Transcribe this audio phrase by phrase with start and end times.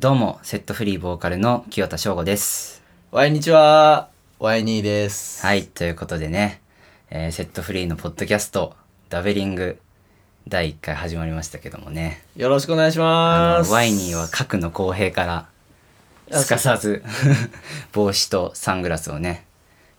[0.00, 2.82] どうも、セットフリーボーカルの清田翔吾です。
[3.12, 5.46] ワイにちは、ワイニーです。
[5.46, 6.60] はい、ということでね、
[7.10, 8.74] えーセットフリーのポッドキャスト、
[9.08, 9.78] ダベリング、
[10.48, 13.68] 第1回始まりましたけどもね、よろしくお願いしあます。
[13.68, 15.48] のワイニーは核の公平から、
[16.32, 17.02] あすかさず、
[17.94, 19.46] 帽子とサングラスをね、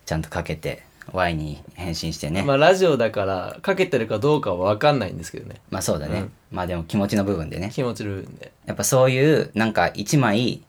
[0.04, 2.42] ちゃんとかけて、ワイニーに変身してね。
[2.42, 5.60] まあラジオだから、かけてるかどうかはわかんないんですけどね。
[5.70, 6.20] まあそうだね。
[6.20, 7.70] うんまあでも気持ちの部分でね。
[7.74, 8.52] 気持ちる部分で。
[8.66, 10.62] やっぱそういう、なんか一枚、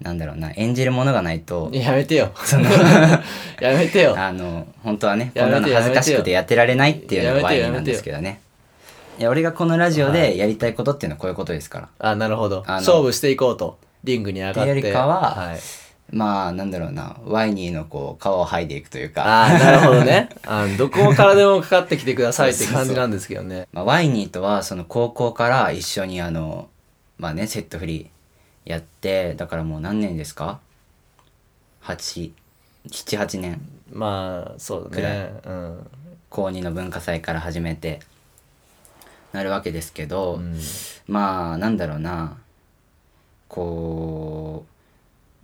[0.00, 2.32] なんだろうな、演じるものがないと、やめてよ。
[3.60, 4.14] やめてよ。
[4.16, 8.40] あの、本当はね、こやめてんなの恥ずかしくてやってられないっていうのがやめてよワインなんですけどね。
[9.18, 11.88] いや、俺がこのラジオでやりたいことっていうのはこういうことですから。
[11.98, 12.64] あ、なるほど。
[12.66, 13.78] 勝負していこうと。
[14.04, 14.60] リングに上がって。
[14.60, 15.58] っていうよりかははい。
[16.12, 20.28] まあ、なんだろうな、ワイニーのこう、皮を剥いでいくというか、ああ、なるほどね。
[20.44, 23.68] あのどこからでもかかってきてくださいって感じなんですけどね。
[23.72, 26.68] まあ、ワイニーとはその高校から一緒にあの、
[27.18, 30.58] まあね、セットフリーやって、だからもう何年ですか
[31.84, 32.32] ?8、
[32.88, 33.60] 7、8年。
[33.92, 35.32] まあ、そうだくらいね。
[35.44, 35.90] うん。
[36.28, 38.00] 高2の文化祭から始めて、
[39.32, 40.58] なるわけですけど、うん
[41.06, 42.36] まあなんだろうな
[43.48, 44.79] こう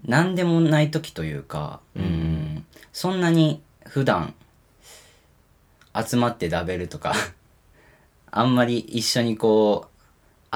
[0.07, 4.35] 何でもない時というか、うん、そんなに普段
[5.95, 7.15] 集まってダベルとか
[8.31, 9.95] あんまり一緒にこう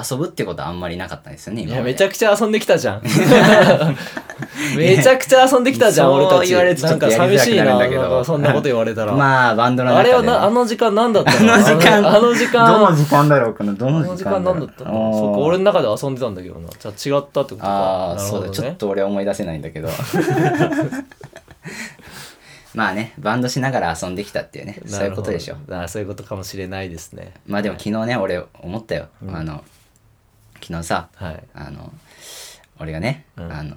[0.09, 1.93] 遊ぶってことはあんまりなかったんですよねいや、今まで。
[1.93, 3.03] めちゃくちゃ遊んできたじゃん。
[4.77, 6.49] めちゃくちゃ遊んできたじゃん、そう俺たち。
[6.49, 8.03] 言われるとちょっとやりづらくなるんだけど。
[8.03, 9.13] なんか寂しいななんかそんなこと言われたら。
[9.17, 11.53] まあバンドのあ中で、ね、れはな、あの時間何だったの？
[11.55, 12.09] あの時間。
[12.09, 12.67] あの時間。
[12.67, 15.13] どの時間だろうかなどあのの時間時間だったの？
[15.13, 16.69] そうか、俺の中で遊んでたんだけどな。
[16.79, 17.69] じゃあ違ったってことか。
[17.69, 18.47] ああ、なるほどね。
[18.47, 18.51] そうだ。
[18.51, 19.89] ちょっと俺は思い出せないんだけど。
[22.75, 25.55] まあねバンドしながら遊んできたっていうねそういうことでしょ。
[25.55, 27.35] なるほどあそういうことかもしれないですね。
[27.47, 29.65] まあでも昨日ね俺思ったよ、あの
[30.61, 31.43] 昨日さはい。
[31.55, 31.93] あの
[32.79, 33.77] 俺がね、うんあの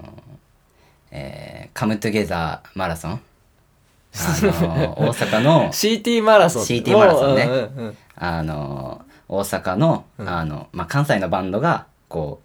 [1.10, 6.62] えー Come Together マラソンあの大阪の CT マラソン。
[6.62, 12.40] CT マラソンねもううんうんうんあの大阪の,、あのまあ、関西のバンドがこ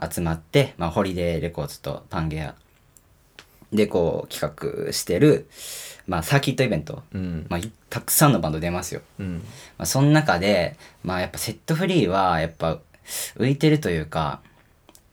[0.00, 2.54] う集まって、まあ、 Holiday Records とパンゲア
[3.72, 5.48] でこう企画してる、
[6.06, 7.46] まあ、サーキットイベント、うん。
[7.48, 9.36] まあ、いたくさんのバンド出ますよ、うん。
[9.78, 12.78] まあ、その中で、まあ、やっぱセットフリーはやっぱ
[13.36, 14.40] 浮いてるというか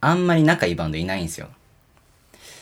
[0.02, 1.48] あんまり仲いいバンドいないんですよ。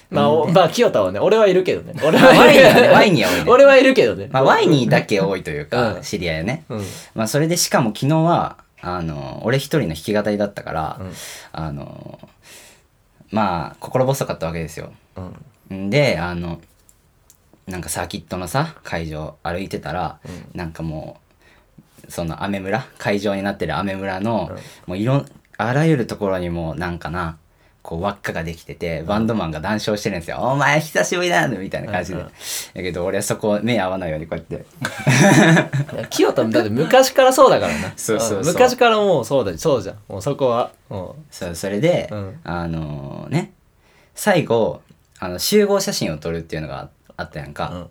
[0.09, 1.93] まあ、おまあ、清田はね、俺はいるけどね。
[2.03, 3.43] 俺まあワインはいるねワインには多いね。
[3.51, 4.29] 俺はいるけどね。
[4.31, 6.01] まあ、ワイニーだけ多いというか、うん。
[6.01, 6.85] 知り合いはね、うん。
[7.13, 11.13] まあそれでしかも昨日はあの俺一人の弾き語りだったから、うん。
[11.51, 12.19] あの
[13.31, 14.93] まあ心細かったわけですよ。
[15.69, 15.87] うん。
[15.87, 16.61] んであの
[17.67, 20.19] なんかサーキットのさ会場歩いてたら、
[20.53, 21.26] なんかもう
[22.09, 24.51] そのアメ村会場になってるアメ村の、
[24.85, 25.25] もういろん
[25.57, 27.37] あらゆるところにもなんかな
[27.87, 32.29] こう輪っかができててバンドマンが談笑してるんですよ「お前久しぶりだ!」みたいな感じで、だ
[32.73, 34.65] けど俺はそこ目合わないようにこうやって。
[36.11, 37.93] 清田もだって昔からそうだからな。
[37.95, 38.41] そうそうそう。
[38.41, 39.95] ん昔からもうそうだそうじゃん。
[40.09, 42.39] もうそこはもそうそれで、うん。
[42.43, 43.53] あのね
[44.15, 44.81] 最後
[45.19, 47.89] あの集合写真を撮るっていうのがあったやんか、う、うん、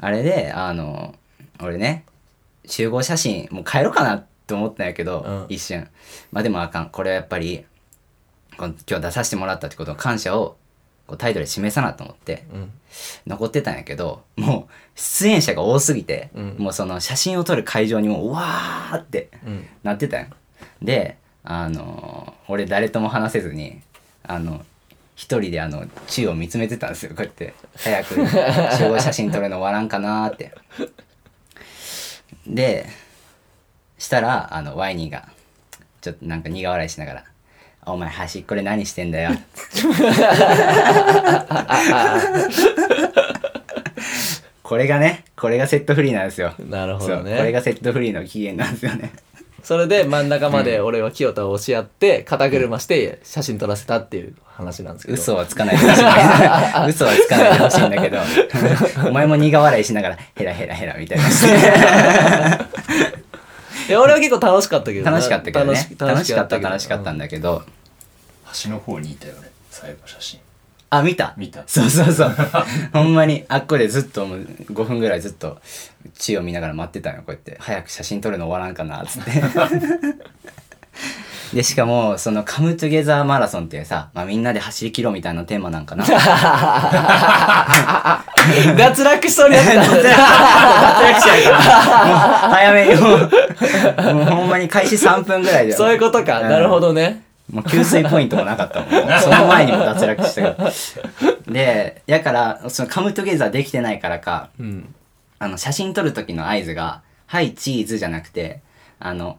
[0.00, 1.14] あれであの
[1.62, 2.04] 俺ね
[2.66, 5.46] 集合写真もう変えろうかなって思ったんやけど、うん。
[5.48, 5.88] 一瞬。
[6.32, 6.90] まあでもあかん。
[6.90, 7.64] これはやっぱり
[8.56, 10.56] 今日出させてもらったってことの感謝を
[11.06, 12.70] こうタイトルで示さなと思ってうん。
[13.26, 16.56] 残ってたんやけどもう出演者が多すぎて、うん。
[16.58, 19.66] もうその写真を撮る会場にもううわーってうん。
[19.82, 20.30] なってたん
[20.82, 23.80] であの俺誰とも話せずに
[24.22, 24.64] あの
[25.16, 27.10] 一人であの宙を見つめてたんですよ。
[27.10, 28.14] こうやって早く
[28.76, 30.52] 集合写真撮るの終わらんかなーって
[32.46, 32.86] で
[33.98, 35.28] したらあのワイニーが
[36.00, 37.24] ちょっとなんか苦笑いしながら
[37.86, 39.30] 「お前端っこで何してんだよ」
[44.62, 46.54] これがねこれがセットフリーなんですよ。
[46.68, 47.42] なるほどね。
[47.42, 49.12] れがセットフリーの起源なんですよね
[49.62, 55.18] それで真ん中まで俺は清田を押し合って肩車して写真撮らせたっていう話なんですけど。
[55.18, 56.02] 嘘はつかないでほしい。
[56.02, 58.18] んだけど嘘はつかないでほしいんだけど。
[59.08, 61.24] お前も苦笑いしながらヘラヘラヘラみたいな。
[63.88, 65.12] いや俺は結構楽しかったけどな。
[65.12, 65.88] 楽しかったけどね。
[65.98, 67.62] 楽しかった楽しかったんだけど。
[68.44, 69.50] 端の方にいたよね。
[69.70, 70.40] 最後写真
[70.92, 71.34] あ見た？
[71.36, 71.62] 見た。
[71.66, 72.36] そうそうそう。
[72.92, 74.40] ほんまにあっこでずっともう
[74.72, 75.58] 5分ぐらいずっと
[76.18, 77.22] 血を見ながら待ってたのよ。
[77.24, 79.30] こうやって早く写真撮るの終わらんかなっつって。
[81.54, 86.04] でしかもその「カムトゥゲザーマラソン」っていうさ、まあ、みんなで走り切ろうみたいなテーマなんかな？
[88.76, 92.06] 脱落しそうになってた脱落しちゃうから。
[92.06, 92.16] もう
[92.54, 93.18] 早めにもう。
[94.14, 95.72] もうほんまに開始3分ぐらいで。
[95.72, 96.48] そういうことか、うん。
[96.48, 98.90] なるほどねもう給水ポイントもなかったもん。
[99.20, 101.52] その前にも脱落したけど。
[101.52, 104.94] で、やから、そのカムトゥゲザーできてないからか、うん。
[105.38, 108.60] あの、写真撮る時の合図が、はい、チーズじゃなくて、
[108.98, 109.38] あの、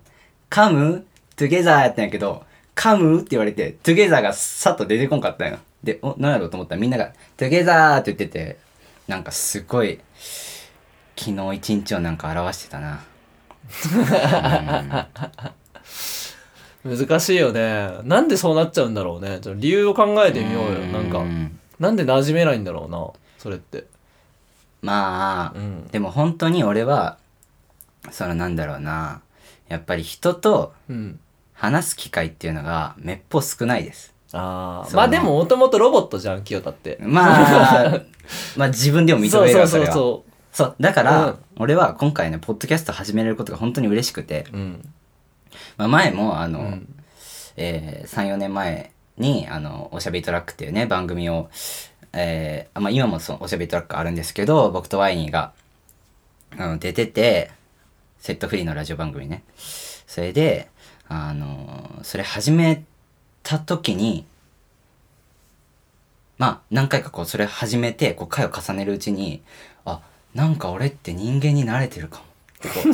[0.50, 1.06] カム
[1.36, 2.44] トゥゲザーやったんやけど、
[2.75, 5.60] カムって言われて、トゥゲザーがさっと出てこんかったんよ。
[5.84, 8.57] で、お、なんやろうと思ったらみんなが、トゥゲザーって言ってて、
[9.07, 10.00] なんかすごい、
[11.16, 13.04] 昨日一日をなんか表してたな。
[16.83, 17.89] 難しいよね。
[18.04, 19.39] なんでそうなっちゃうんだろうね。
[19.42, 20.80] ちょっと理由を考えてみようよ。
[20.88, 23.07] なんかう、んなんで馴染めないんだろうな。
[23.38, 23.86] それって。
[24.81, 25.88] まあ、うん。
[25.88, 27.18] でも本当に俺は、
[28.10, 29.22] そのなんだろうな、
[29.68, 31.19] やっぱり人とうん。
[31.62, 34.16] 話す機会っていうのがめっぽう少ないです。
[34.33, 34.88] ああ。
[34.88, 36.98] そうまあでももともとロボットじゃん、清田って。
[37.01, 38.01] まあ、
[38.57, 39.92] まあ自分でも認めるわそれは。
[39.92, 40.75] そうそそう。
[40.80, 44.57] だから、うん俺は今回ね、ポッドキャスト始めれることが本当に嬉しくて、う。
[44.57, 44.89] うん。
[45.81, 46.95] まあ、前も、あの、うん
[47.57, 51.50] えー、3、4年前に、あの、おしゃべりトラックっていうね、番組を、
[52.13, 55.54] えー、あまあ、今もそのおしゃべりトラックあるんですけど、僕とワイニーが、
[56.57, 57.50] あの、出てて、
[58.19, 59.44] セットフリーのラジオ番組ね。
[59.57, 60.69] それで、
[61.07, 62.83] あの、それ始め
[63.42, 64.25] た時に、
[66.38, 69.42] まあ、何回かこう、それ始めて、こう、回を重ねるうちに、
[69.86, 70.01] あ、
[70.36, 72.31] なんか俺って人間に慣れてるかも。
[72.69, 72.90] こう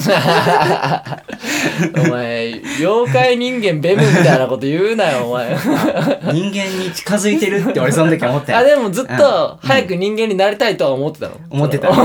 [2.00, 5.56] お前、妖怪人間ベムみたいなこと言うなよ、お前。
[5.56, 11.38] 人間に近づいてるって俺その時思ったよあ、でもずっとうん早く人間になりたいとは思ってたの。
[11.50, 11.90] 思ってた。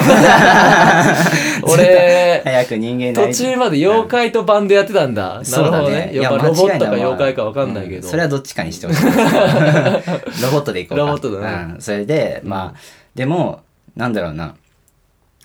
[1.63, 5.35] 俺、早く人間にな途り中まで妖怪とバンドやってたんだ。
[5.35, 6.11] なるそうだほどね。
[6.13, 8.07] ややっぱロボットか妖怪かわかんないけど。
[8.07, 9.05] うんそれはどっちかにしてほしい
[10.43, 12.79] ロボットでいこうかロボットだねうん、それでまあ
[13.15, 13.61] でも
[13.97, 14.55] なんだろうな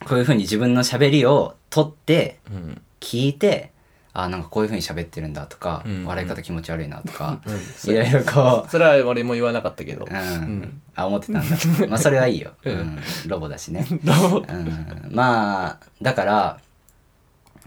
[0.06, 2.82] こういうふうに自分の喋りを取ってうん。
[3.00, 3.72] 聞いて
[4.14, 6.06] あなんかこういうふうに喋ってるんだとか、うん。
[6.06, 7.56] 笑い方気持ち悪いなとか、うん。
[7.94, 10.08] いろいろこう それは俺も言わなかったけど。
[10.10, 10.82] うん、ん。
[10.96, 11.56] あ思ってたんだ。
[11.88, 12.78] まあそれはいいよ、ううん。
[12.80, 13.86] ん、ロボだしね。
[14.04, 14.38] ロボ。
[14.40, 15.10] うん。
[15.12, 16.60] まあだから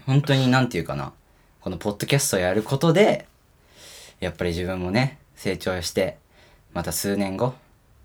[0.05, 1.13] 本当になんていうかな。
[1.61, 3.27] このポッドキャストをやることで
[4.19, 6.17] やっぱり自分もね成長して
[6.73, 7.53] また数年後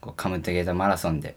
[0.02, 1.36] こうカムトゥゲザーマラソンで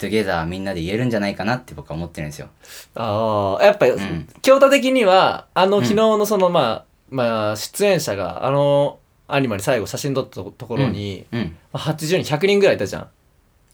[0.00, 2.48] トゥゲザーみんなで言えるんじゃないかなって僕は思ってるんですよ。
[2.94, 4.28] ああ、やっぱ、ん。
[4.40, 8.98] 京太的には、あの、昨日のその、まあ、まあ、出演者が、あの、
[9.28, 11.56] アニマに最後写真撮ったところに、うん。
[11.72, 13.08] まあ80人、100人ぐらいいたじゃん。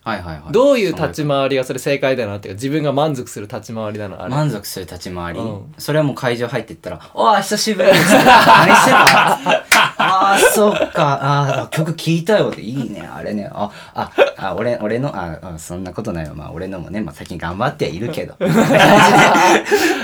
[0.02, 0.52] はいはいはい。
[0.52, 4.30] どういう立ち回りがそれ正解だなっていうか、自分が満足する立ち回りなのあれ。
[4.30, 5.74] 満足する立ち回り、うん。
[5.78, 9.85] それはもう会場入ってったら「おー久しぶり」 何してた?」
[10.32, 11.18] ああそっか。
[11.22, 13.00] あー曲聴いたよ」っていいね。
[13.02, 13.48] あれね。
[13.52, 16.34] あああ俺俺のああそんなことないよ。
[16.34, 18.34] まあ俺のもね、まあ、最近頑張ってはいるけど。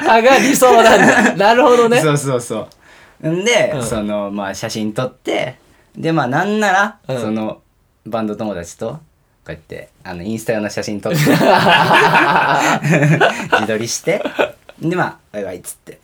[0.08, 1.36] あが理想なんだ。
[1.36, 2.00] なるほどね。
[2.00, 2.68] そうそうそ
[3.22, 3.28] う。
[3.28, 3.82] んで、うん。
[3.82, 5.56] そのまあ写真撮って
[5.96, 7.20] でまあなんなら、うん。
[7.20, 7.60] その
[8.06, 8.98] バンド友達とこ
[9.48, 11.18] うやってあのインスタ用の写真撮って
[13.58, 14.22] 自撮りして
[14.90, 15.98] でまあバイバイっつって、うん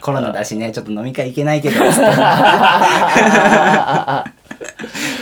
[0.00, 1.76] コロナだしねちょっと飲み会行けないけど。
[1.92, 2.00] つ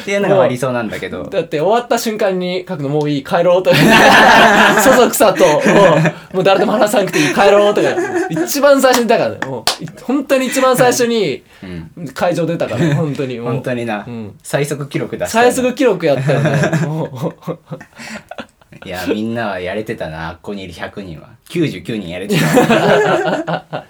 [0.02, 1.24] っていうのがまあ理想なんだけど。
[1.24, 3.76] だって終わった瞬間に書くのもういい帰ろうとか。
[4.82, 5.44] そそくさと。
[5.44, 5.60] も
[6.32, 7.88] うもう誰とも話さなくていい帰ろうとか。
[8.30, 9.38] 一番最初にだからね。
[9.46, 11.66] もうい本当に一番最初にう
[12.02, 12.08] ん。
[12.14, 13.38] 会場出たから 本当に。
[13.38, 14.34] 本当にな、うん。
[14.42, 16.50] 最速記録出したよ最速記録やったよね
[18.84, 21.30] いやみんなはやれてたなあっこにいる100人は。
[21.48, 23.84] 99人やれてた。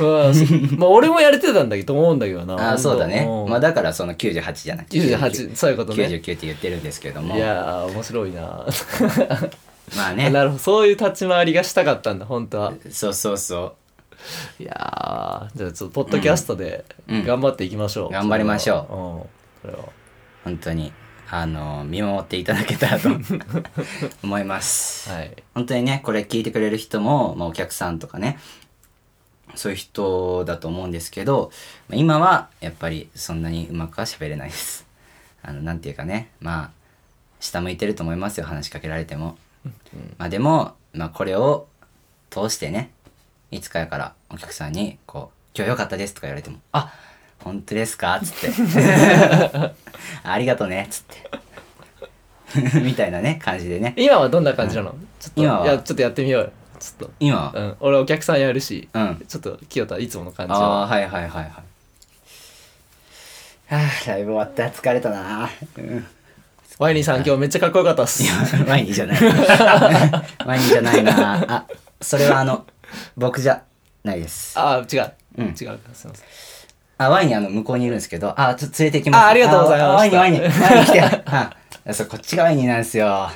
[0.00, 0.44] うんそ
[0.76, 3.26] まあ俺もやれてたんだけどと思うんだけどなあそうだね。
[3.28, 3.50] うん。
[3.50, 6.04] まあだからその98じゃなくて98そういうことね。
[6.04, 7.36] 99って言ってるんですけども。
[7.36, 8.66] いやー面白いな。
[9.96, 10.30] まあね。
[10.30, 12.72] なるほどそういう立ち回りがしたかったんだ本当は。
[12.90, 13.74] そうそうそ
[14.58, 17.24] いやーじゃあちょっとポッドキャストでうん。
[17.24, 19.26] 頑張っていきましょう、頑張りましょ
[19.64, 19.88] う、うん、それは。
[19.88, 19.92] う
[20.44, 20.92] 本当に
[21.32, 23.08] あの見守っていただけたらと
[24.24, 25.08] 思います。
[25.10, 25.36] はい。
[25.54, 28.38] 本当にねこれ聞いてくれる人も、まあ、お客さんとかね
[29.54, 31.52] そういう人だと思うんですけど
[31.88, 34.86] まあ今はやっぱりそんなにうまくは喋れないです。
[35.42, 36.70] あのなんていうかねまあ
[37.38, 39.38] 下向いてると思いますよ話しかけられても、
[40.18, 41.68] まあでも、まあ、これを
[42.28, 42.90] 通してね
[43.50, 46.92] いつかやからお客さんにこう「今日良かったです」とか言われても「あ
[47.44, 48.52] 本当ですか?」っつって
[50.24, 51.50] 「ありがとね」っつって。
[52.82, 53.94] みたいなね感じでね。
[53.96, 55.66] 今はどんな感じなの、ちょっと今は。
[55.66, 56.52] いやちょっとやってみようよ。
[56.78, 59.24] ちょっ今と、うん、俺お客さんやるし、うん。
[59.28, 61.44] ちょっと清田いつもの感じあをあはいはいはいはい。
[61.44, 61.62] は
[63.70, 64.64] あライブ終わった。
[64.68, 65.48] 疲れたな。
[65.76, 66.06] うん。
[66.78, 68.22] ワイニーさん今日めっちゃかっこよかったっす。
[68.22, 68.32] いや
[68.66, 69.20] ワインじゃない。
[70.46, 71.44] ワインじゃないな。
[71.48, 71.66] あ
[72.00, 72.64] それはあの
[73.16, 73.62] 僕じゃ
[74.02, 74.58] ないです。
[74.58, 75.46] ああ違う、うん。
[75.48, 76.14] 違うすいません
[77.00, 79.24] あ、ワインあの、向こうにいるんですけど、あ、ちょっと連れて行きます。
[79.24, 81.00] あありがとうございますあワインに、ワインに、ワインに来て。
[81.24, 81.56] あ、
[81.92, 83.06] そう、こっちがワインになんですよ。
[83.06, 83.34] はい。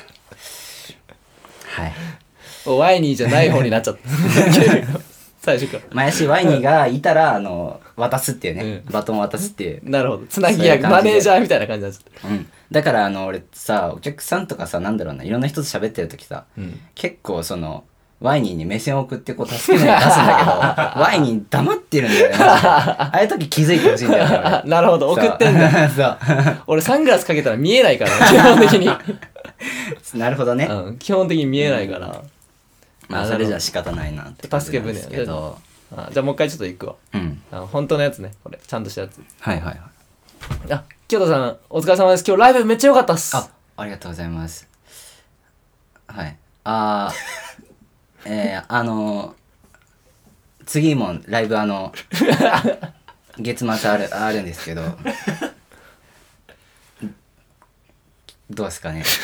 [2.66, 4.00] おワイニーじゃない方になっちゃった
[5.40, 9.80] 最初から前しワイニーがいたら、あの、渡すっていうね、うバトン渡すっていう。
[9.88, 12.46] なるほどつなぎ役マネージャーみたいな感じになっちゃっうん。
[12.70, 17.84] だから、あの、俺さ、お客さんとかさ、なんだろうな、いろんな人と喋ってる時さ、た、うん、結構その、
[18.24, 20.50] ワイニーに目線を送ってこう助け舟を出すんだけど、
[20.98, 22.36] ワイニー黙ってるんだよね。
[22.40, 24.62] ああいう時気づいてほしいんだよ。
[24.64, 26.18] なるほど送ってんだそう。
[26.66, 28.90] 俺サングラスかけたら見えないから 基本的に、
[30.18, 30.64] なるほどね。
[30.70, 32.22] うん、基本的に見えないから、
[33.08, 35.58] まあ、それじゃ仕方ないなって感じなんですけど。
[35.94, 37.42] あじゃあもう一回ちょっと行くわうん。
[37.52, 39.78] あ本当のやつねこれちゃんとしたやつはいはいはい。
[40.72, 44.66] あ清田さんお疲れ様です今日ライブめっちゃ良かったっすあ、ありがとうございます。
[46.08, 46.36] はい。
[46.64, 47.53] あー、
[48.26, 51.92] えー、あのー、次もライブあの、
[53.38, 54.82] 月末ある、あるんですけど、
[58.50, 59.04] どうですかね。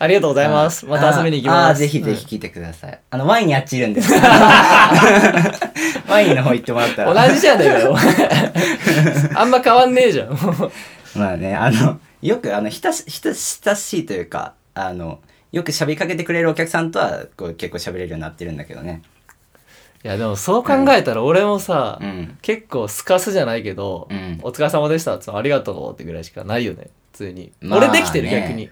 [0.00, 3.00] ありがとうございますまた遊びに行きますぜひぜひ聞いてください。
[3.10, 4.12] あの、ワインにあっちいるんです。
[6.08, 7.28] ワインの方行ってもらったら。
[7.28, 7.96] 同じじゃねえかよ
[9.34, 10.38] あんま変わんねえじゃん
[11.16, 15.18] まあね、あの、よく、あの、ひたし、ひた親しいというか、あの、
[15.52, 19.02] よく喋りかけてくれるお客さんとは、こう、結構喋れるようになってるんだけどね。
[20.04, 22.38] いやでもそう考えたら俺もさ、うん。
[22.40, 28.70] 結構スカスじゃないけど、うんお疲れ様でしたっつありがとうってぐらいしかないよね普通に、まあね俺できてる逆に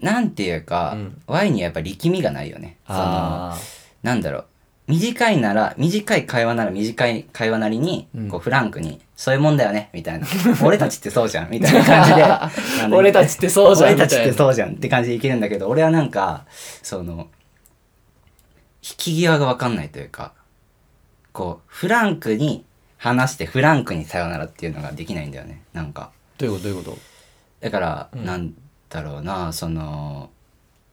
[0.00, 2.76] なんていうか、うんワインにはやっぱ力みがないよね。
[2.86, 3.56] その、あ
[4.02, 4.44] なんだろう。
[4.92, 10.26] 短いなら、短い会話なら短い会話なりに、うんこう、フランクに、そういうもんだよね、みたいな。
[10.62, 12.14] 俺たちってそうじゃん、みたいな感じ
[12.90, 12.92] で。
[12.94, 16.44] 俺たちってそうじゃん俺たちってそうじゃんって感じでいけるんだけど、俺はなんか、
[16.82, 17.28] その、
[18.82, 20.34] 引き際がわかんないというか、
[21.32, 22.64] こう、フランクに
[22.98, 25.62] 話して、フランクにさよならっていうのができないんだよね。
[25.72, 26.10] なんか。
[26.36, 26.98] どういうことどういうこ
[27.60, 28.54] だから、うんなん
[28.90, 30.30] だろうな、その、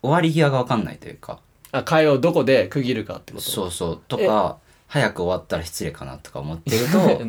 [0.02, 3.44] 終わり際がわかんないというか、とあ会話をどこで区切るかってこと？
[3.44, 4.58] そうそう、とか、
[4.88, 7.22] 早く終わったら失礼かなとか思ってると、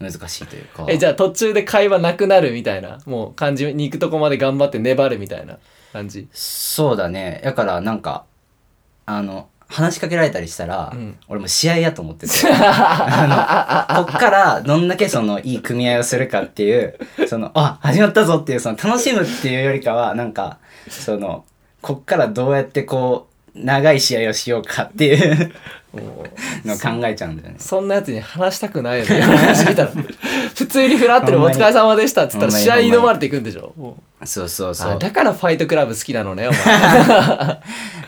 [0.00, 0.86] 難しいというか。
[0.88, 2.98] えじゃあ途中で会話なくなるみたいな？
[3.06, 5.58] もう感じに行くとこまで頑張って粘るみたいな
[5.92, 6.28] 感じ？
[6.32, 7.40] そうだね。
[7.44, 8.24] だからなんか、
[9.06, 12.32] あの、話しかけられたりしたら、うん俺もう試合やと思ってて。
[12.52, 16.98] あの、こっからどんだけそのいい組み合いをするかっていう、
[17.28, 21.44] その、あ、始まったぞっていう、その楽しむっていうよりかは、なんか、その、
[21.84, 25.52] こっからどうやってこう、長い試合をしようかっていう
[26.64, 27.56] のを考えちゃうんだよね。
[27.58, 29.20] そんなやつに話したくないよね。
[29.20, 29.90] 話見たら。
[30.56, 33.74] 普通にフラってるお疲れ様でしたっつったら試合に飲まれていくんでしょ。
[33.76, 34.92] もそうそううそう。
[34.92, 36.58] あだからファイトクラブ好きなのねお前。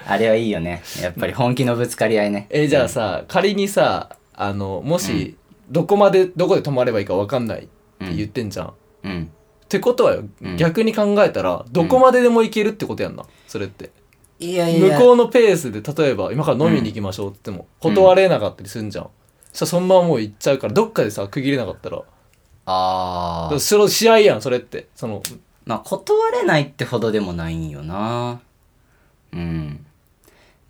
[0.09, 0.83] あれはいいよね。
[1.03, 2.47] やっぱり本気のぶつかり合いね。
[2.49, 5.37] えじゃあさ仮にさあのもし
[5.71, 8.71] どこまでどこで止まればいいか分かんないって言ってんじゃん、っ
[9.05, 9.31] うん。
[9.69, 13.91] てことはよ、うん逆に考えたらどこまででも行けるってことやんなそれって
[14.39, 14.99] いやいや。
[14.99, 19.09] 向こうのペースで例えば今から飲みに行きましょうって言っても断れなかったりするんじゃん、
[19.53, 22.03] そしたらそのままもう行っちゃうからどっかでさ区切れなかったら
[22.67, 23.61] ああ。
[23.61, 25.23] その試合やんそれってその
[25.67, 28.41] まあ、断れないってほどでもないんよな。
[29.33, 29.85] うん。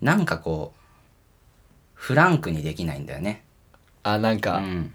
[0.01, 0.79] なんかこう、
[1.93, 3.43] フランクにできないんだよね。
[4.01, 4.93] あなんか、うん。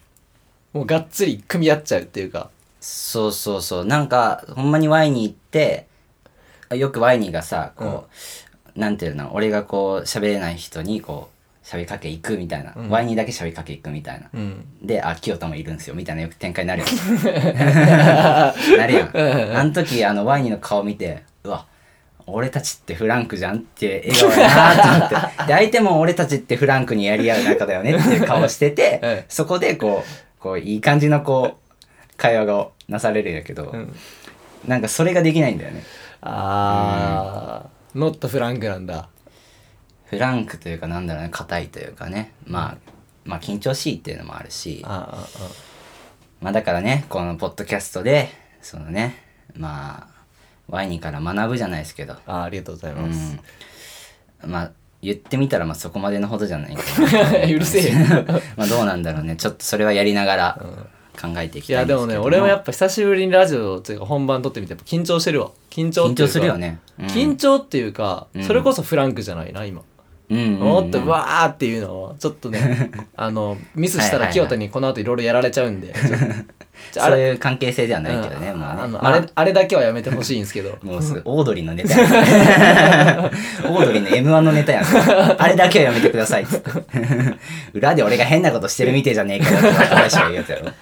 [0.73, 2.51] もうがっつり組み合っちゃうっていうか
[2.83, 3.85] そうそうそう。
[3.85, 5.87] なんか、ほんまにワイに行って、
[6.75, 8.09] よくワイニーがさ、こ
[8.77, 12.73] う、なんていうの、俺がこう、喋れない人にこう、喋りかけ行くみたいな。
[12.75, 14.29] うんワイニーだけ喋りかけ行くみたいな。
[14.35, 16.87] うんで、あ、清田もいるんすよ、みたいなよく展開になるよ。
[18.77, 19.57] なるやん。
[19.57, 21.67] あの時、あの、ワイニーの顔見て、うわ、
[22.27, 25.15] 俺たちってフランクじゃんって笑顔やなと思って。
[25.47, 31.62] で、相手も俺たちってフランクにやり合う仲だよねっていう顔してて、え えそこでこう、こう、いい感じのこう、
[32.17, 33.95] 会話がなされるんやけど、うん。
[34.67, 35.83] なんかそれができないんだよね。
[36.21, 39.09] あー、ノットフランクなんだ。
[40.07, 42.33] フランクというかなんだろうね、硬いというかね。
[42.47, 42.93] まあ、
[43.25, 45.49] まあ緊張しいっていうのもあるし、あーあ
[46.41, 48.29] まあだからね、このポッドキャストで、
[48.61, 49.17] そのね、
[49.57, 50.13] まあ、
[50.69, 53.39] ワイニーから学ぶじゃないですけど、ーあーありがとうございます、
[54.45, 54.71] うん、まあ
[55.03, 56.83] 言ってみたらまあそこまでのほどじゃないか
[57.45, 57.93] うるせえ
[58.57, 59.37] まあどうなんだろうね。
[59.37, 60.67] ちょっとそれはやりながら
[61.21, 65.51] 考えていきいやでもたいんですけどね俺もやっぱ久しぶりにラジオっていうか本番撮ってみて緊張してるわ。
[65.71, 69.83] 緊張っていうか緊張するよね、うん、緊張っていうか、うんそれこそフランクじゃないな今、
[70.29, 75.95] もっとわーっていうのはちょっとね あのミスしたら清田にこの後いろいろやられちゃうんで
[77.01, 78.99] そういう関係性ではないけどね、まあね。
[79.01, 82.11] あれあれだけはやめてほしいんですけど もうすぐオードリーのネタやん。
[83.25, 84.85] オードリーの M1 のネタやん。
[85.39, 86.71] あれだけはやめてくださいっつって。
[87.75, 90.71] 裏で俺が変なことしてるみてえじゃねえかよって若林が言うやつやろ。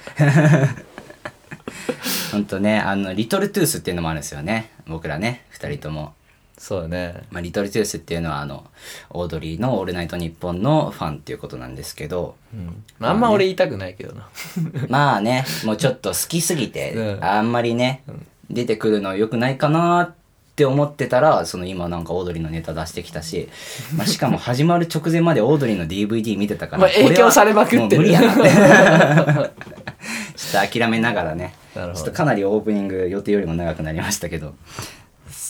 [2.32, 4.70] ほんとね、あの、リトルトゥースっていうのもあるんですよね。
[4.86, 6.14] 僕らね、二人とも。
[6.60, 7.22] そうだね。
[7.30, 8.64] まあ、リトルトゥースっていうのは、あの、
[9.08, 12.84] オードリーのオールナイトニッポンのファンっていうことなんですけど、うん。
[13.00, 14.28] あんま俺言いたくないけどな。
[14.88, 17.24] まあね、もうちょっと好きすぎて、うん。
[17.24, 18.02] あんまりね、
[18.50, 20.14] 出てくるの良くないかなっ
[20.54, 23.48] て思ってたら、その今なんかオードリーのネタ出してきたし、
[23.96, 28.02] まあ、しかも始まる直前までオードリーの DVD 見てたから、まあ影響されまくってる。
[28.02, 28.32] 無理やな。
[28.34, 28.50] って。
[30.36, 31.98] ちょっと諦めながらね、なるほど。
[31.98, 34.54] ちょっとかなりオープニング予定よりも長くなりましたけど、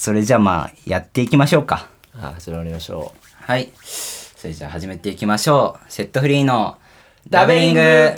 [0.00, 1.87] それじゃあまあやっていきましょうか。
[2.19, 3.71] あ始まりましょはい。
[3.85, 5.92] それじゃあ始めていきましょう。
[5.92, 6.78] セットフリーの
[7.28, 8.14] ダベリング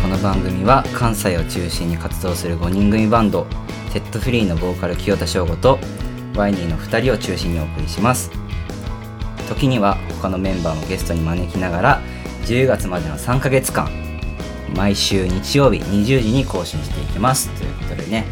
[0.00, 3.46] この番組は関西を中心に活動する5人組バンド
[3.92, 5.78] セットフリーのボーカル清田翔吾と
[6.36, 8.30] ワイニーの2人を中心にお送りします。
[9.48, 12.00] 時には他のメンバーもゲストに招きながら
[12.44, 13.90] 10月までの3ヶ月間
[14.76, 17.48] 毎週日曜日20時に更新していきます。
[17.50, 18.26] ということでね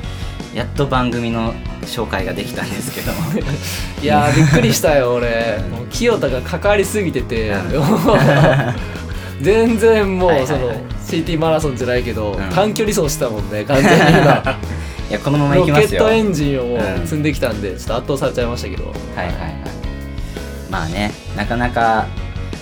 [0.55, 3.15] やっと番組の紹介ができたんですけどう
[4.03, 5.61] いやーびっくりしたよ俺。
[5.71, 7.53] もう清田が関わりすぎてて。
[9.43, 10.73] 全然もうその
[11.05, 12.37] CT マラソンじゃないけどん。
[12.55, 14.43] 短距離走したもんね完全に今
[15.09, 16.03] いやこのままいロケきますよ。
[16.03, 18.85] ットエンジンを積んできたんでちょっと圧倒されちゃいましたけど。
[18.87, 19.55] はいはいはい。
[20.71, 22.07] まあねなかなか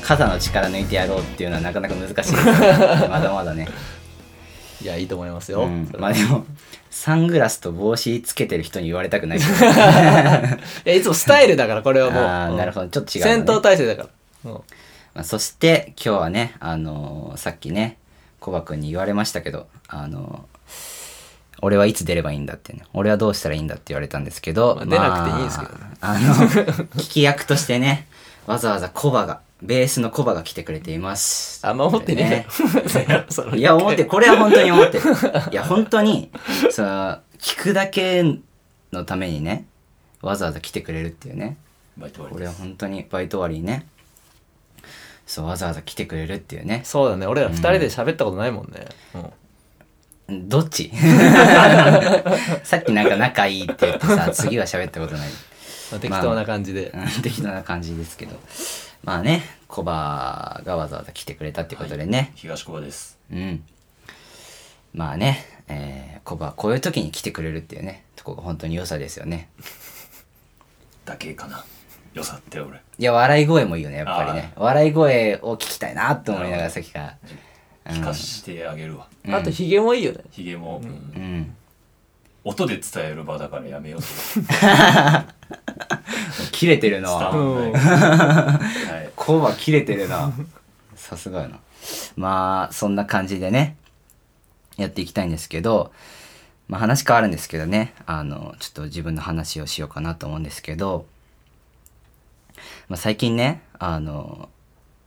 [0.03, 2.53] 肩の力抜いてやろうっていうのはなかなか難しいですね。
[3.11, 3.69] まだまだね、
[4.81, 5.91] いやいいと思いますよ、うん。
[5.99, 6.47] まあでも
[6.89, 9.59] サングラスと帽子つけてる人に言われたくないけど い
[10.85, 12.23] やいつもスタイルだからこれはもう。
[12.23, 12.89] う んあーなるほど。
[12.89, 13.37] ちょっと違うのね。
[13.37, 14.09] 戦闘態勢だか
[14.45, 14.61] ら、うん。
[15.15, 17.97] まあ、そして今日はねあのーさっきね
[18.39, 20.56] コバ君に言われましたけどあのー
[21.63, 22.85] 俺はいつ出ればいいんだってね。
[22.93, 25.79] 俺はどうしたらいいんだって言われたんですけど、まあ出なくていいですけどね。
[26.01, 26.35] まあ、あの
[26.97, 28.07] 聞き役としてね
[28.47, 31.67] わざわざコバがベースのコバが来てくれています。
[31.67, 32.47] あんま思ってね。
[33.57, 35.05] いや、思って、これは本当に思ってる。
[35.51, 36.31] いや、本当に、
[36.71, 38.23] その、聞くだけ
[38.93, 39.65] のためにね、
[40.21, 41.57] わざわざ来てくれるっていうね。
[41.97, 42.59] バイト終わりです。
[42.59, 43.87] 本当にバイト終わりにね、
[45.27, 46.83] そう、わざわざ来てくれるっていうね。
[46.85, 47.27] そうだね。
[47.27, 49.33] 俺ら二人で喋ったことないもんね、うん
[50.29, 50.91] どっち？
[52.65, 55.29] さっきなんか仲いいって言ってさ、 次は喋ったことない。
[55.93, 58.39] まあ、適当な感じで、うん適当な感じですけど。
[59.05, 62.33] まあね、コバがわざわざ来てくれたってことでね。
[62.35, 63.63] 東小ですうん。
[64.95, 69.49] まあね、えー、コバはこういう時に来てくれるっていうね、とこが本当に良さですよね。
[71.05, 71.65] だけかな
[72.15, 74.53] 良さって俺いや、笑い声もいいよね、やっぱりね。
[74.57, 77.17] 笑い声を聞きたいなと思いながらさっきから。
[77.89, 79.07] 聞かしてあげるわ。
[79.25, 79.35] うん。
[79.35, 80.21] あとヒゲもいいよね。
[80.31, 80.89] ヒゲも、うん。
[80.89, 80.93] う
[81.25, 81.55] ん。
[82.45, 84.07] 音で伝える場だからやめようと。
[86.53, 87.31] 切れてるな。
[87.31, 88.61] うんンバイは
[89.05, 89.11] い。
[89.17, 90.33] コバ切れてるな。
[90.95, 91.59] さすがやな。
[92.17, 93.77] まあ、そんな感じでね、
[94.77, 95.93] やっていきたいんですけど、
[96.69, 101.07] まあ話変わるんですけどね、あの、ちょっと自分の話をしようかなと思うんですけど、
[102.89, 104.49] まあ最近ね、あの、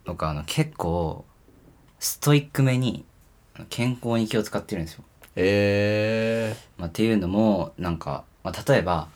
[0.06, 1.26] 僕あの結構、
[2.00, 3.06] ストイックめに
[3.70, 5.04] 健康に気を使ってるんですよ。
[5.36, 9.08] えまあ、っていうのも、なんか、まあ、例えば、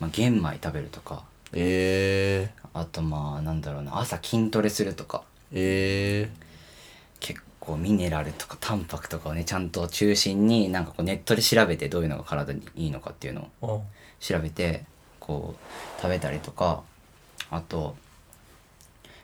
[0.00, 6.30] まあ、玄米食べるとか、ー、えあとまあ、なんだろうな、朝筋トレするとか、ー、え
[7.20, 13.82] 結構ミネラルとかタンパクとかをねちゃんと中心になんかこうネットで調べてどういうのが体にいいのかっていうのを
[14.20, 14.84] 調べて
[15.20, 16.82] こう食べたりとか
[17.50, 17.96] あと、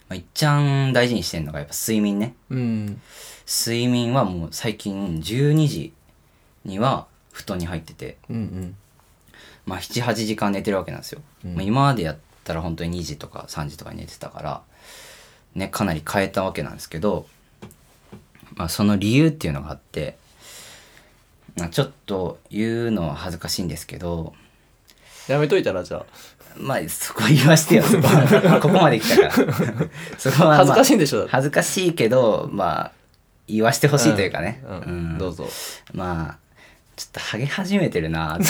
[0.08, 2.34] まあ、いっちゃん大事にしてるのがやっぱ睡眠ね。
[2.50, 3.00] うん。
[3.46, 5.92] 睡眠はもう最近12時
[6.64, 8.16] には布団に入ってて。
[8.28, 8.76] うんうん。
[9.66, 11.54] まあ78時間寝てるわけなんですよ、うん。
[11.54, 14.62] まあ、今までやったら本当に2時とか3時とかに寝てたから
[15.54, 17.26] ねかなり変えたわけなんですけど、
[18.56, 20.16] まあ、その理由っていうのがあって、
[21.56, 24.34] まあ、ちょっと言うのは恥ずかしいんですけど
[25.28, 26.06] やめといたらじゃあ
[26.56, 28.58] まあそこ言わしてよそこは。
[28.62, 29.54] ここまで来たから。
[30.18, 32.92] そこは、まあ、恥ずかしいんでしょ恥ずかしいけどまあ
[33.46, 34.76] 言わしてほしいというかね、うん。
[34.76, 34.80] う
[35.14, 35.18] ん。
[35.18, 35.48] どうぞ。
[35.92, 36.44] まあ
[36.96, 38.38] ちょっとハゲ始めてるな。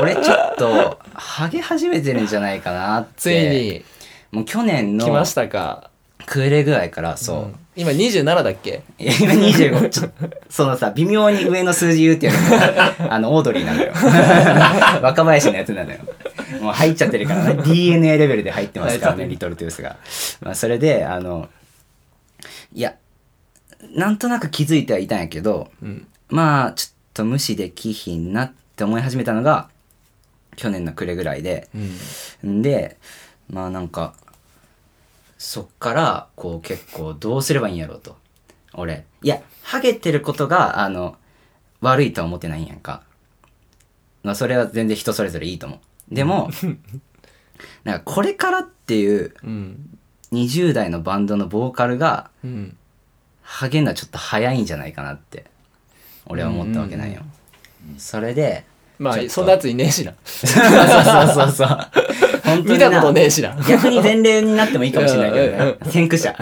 [0.00, 3.10] 俺ちょっとハゲ始めてるんじゃないかなって。
[3.16, 3.84] ついに。
[4.32, 5.87] もう去年の来ましたか
[6.30, 7.54] 暮れぐらいからそう、うん。
[7.74, 8.82] 今27だっけ？
[8.98, 10.10] いや今25ちょ
[10.50, 13.92] そのさ微妙に上の数字言うっていうのが あのオードリーなのよ。
[15.02, 15.98] 若林のやつなのよ。
[16.60, 17.62] もう入っちゃってるからね。
[17.64, 19.96] DNA レベルで入ってますからねリトルトゥースが、
[20.40, 21.48] まあ、それであの
[22.74, 22.94] いや
[23.94, 26.06] なんとなく気づいてはいたんやけどうん。
[26.28, 29.68] まあちょっと無視できひんなって思い始めたのが
[30.56, 31.68] 去年の暮れぐらいで。
[32.44, 32.58] うん。
[32.58, 32.96] んで
[33.48, 34.12] まあなんか
[35.38, 38.16] そっからこう結構どうすればいいんやろうと。
[38.74, 39.06] 俺。
[39.22, 41.16] いやハゲてることがあの
[41.80, 43.02] 悪いとは思ってないんやんか。
[44.24, 45.76] まあそれは全然人それぞれいいと思
[46.10, 46.14] う。
[46.14, 46.50] でも
[47.84, 49.98] なんかこれからっていううん。
[50.30, 52.76] 20代のバンドのボーカルがうん。
[53.48, 55.46] ハゲるのはちょっと早いんじゃないかなって
[56.26, 57.22] 俺は思ったわけなんよ、
[57.96, 58.66] それで
[58.98, 60.12] まあそんなやついねえしな。
[60.22, 61.90] そうそうそうそう
[62.56, 63.56] 見たことねえしな。
[63.68, 66.34] 逆に前例になってもいいかもしれないけどうんね先駆者。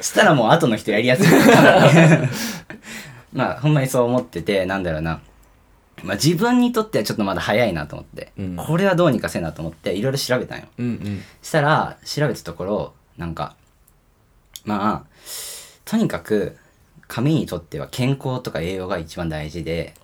[0.00, 1.26] したらもう後の人やりやすい。
[3.32, 5.20] まあほんまにそう思っててなんだろうな。
[6.02, 8.56] まあ自分にとってはちょっとまだ早いなと思って、うん。
[8.56, 10.66] これはどうにかせなと思っていろいろ調べたんよ。
[10.78, 11.22] うんうん。
[11.42, 13.54] したら調べたところなんか
[14.64, 15.16] まあ
[15.84, 16.56] とにかく
[17.08, 19.94] 髪にとっては健康とか栄養が一番大事で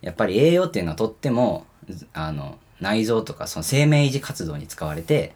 [0.00, 5.34] やっぱり栄養っていうのはとってもずあの内臓とかその生命維持活動に使われて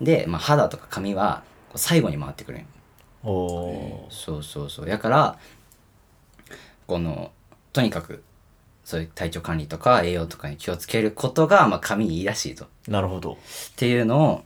[0.00, 1.42] で、まあ、肌とか髪は
[1.74, 2.60] 最後に回ってくる。
[3.22, 4.86] おうそうそうそう。
[4.86, 5.38] だから
[6.86, 7.32] この
[7.72, 8.22] とにかく
[8.84, 12.66] そういう体調管理とか栄養とかに気をつけることが、まあ、髪にいいらしいと。
[12.66, 13.36] っなるほど。
[13.74, 14.44] ていうのを、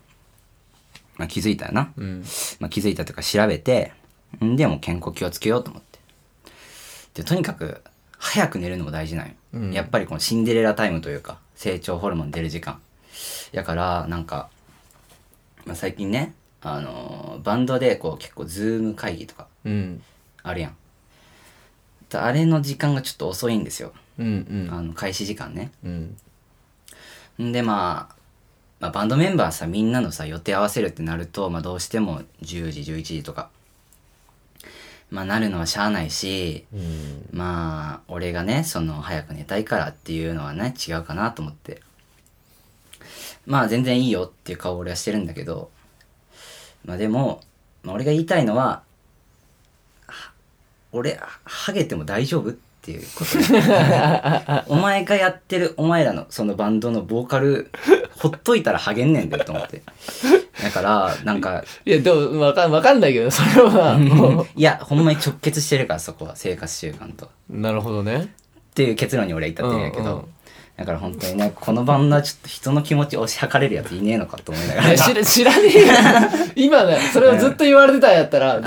[1.18, 2.24] まあ、気づいたよな、うん。
[2.59, 3.92] まあ、気づいたとか調べて
[4.42, 4.57] ん？
[4.57, 5.98] でもう健康気をつけようと思って。
[7.14, 7.83] でとにかく
[8.16, 9.72] 早く寝るのも大事なんよ、うん。
[9.72, 12.81] やっぱりこのシンデレラタイムというか成長ホルモン出る時間。
[13.53, 14.49] やからなんか、
[15.66, 20.03] まあ、最近ねあのーバンドでこう結構 Zoom 会議とかうん。
[20.42, 20.77] あるやん。
[22.09, 23.92] であれの時間がちょっと遅いんですよ。
[24.18, 24.75] うんうん。
[24.75, 25.70] あの開始時間ね。
[25.85, 26.16] うん。
[27.42, 28.16] んでまあ
[28.81, 33.51] まあ、バンドメンバーさみんなのさ予定合わせるってなると、まあ、どうしても10時11時とか
[35.11, 37.29] まあなるのはしゃあないしうん。
[37.33, 41.83] まあ俺がねその早く寝たいからっていうのはね違うかなと思って。
[43.46, 45.70] まあ全然いいよっていう顔を俺はしてるんだけど
[46.85, 47.40] まあでも、
[47.83, 48.83] まあ、俺が言いたいのは
[50.07, 50.33] は
[50.92, 54.64] 俺ハゲても大丈夫っていうことね。
[54.68, 57.70] お前がやってるお前らのそのバンドのボーカル
[58.18, 59.83] ほっといたらハゲんねんでと思って
[60.62, 67.31] だからなんかいやでもわかんわかんないけどそれはも いやほんまに直結してるからそこは生活習慣と。
[67.51, 68.29] うなるほどね。
[68.70, 70.25] っていう結論に俺は至ってるんやけど、うんうん。
[70.77, 74.96] だから本当にねこのバンドはちょっと人の気持ちを押し量れるやついねえのかと思いながら。
[74.96, 75.87] 知ら知らねえよ。
[76.57, 78.61] 今ねそれをずっと言われてたんやったら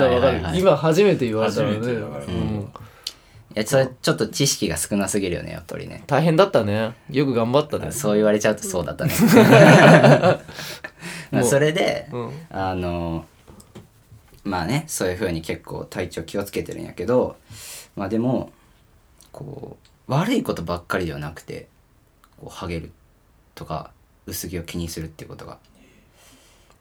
[0.54, 1.76] 今初めて言われたので。
[1.78, 2.70] 初めてだからうん。
[3.56, 6.02] いやそれちょっと知識が少なすぎるよねやっぱりね。
[6.08, 6.92] 大変だったね。
[7.08, 7.92] よく頑張ったね。
[7.92, 9.12] そう言われちゃうとそうだったね
[11.34, 12.32] まあそれで、うん。
[12.50, 13.26] あの
[14.44, 17.36] まあねそういう風に結構体調気をつけてるんやけど
[17.96, 18.52] まあでも
[19.32, 21.68] こう悪いことばっかりではなくて
[22.38, 22.92] こうハゲる
[23.54, 23.90] とか
[24.26, 25.58] 薄着を気にするっていうことが。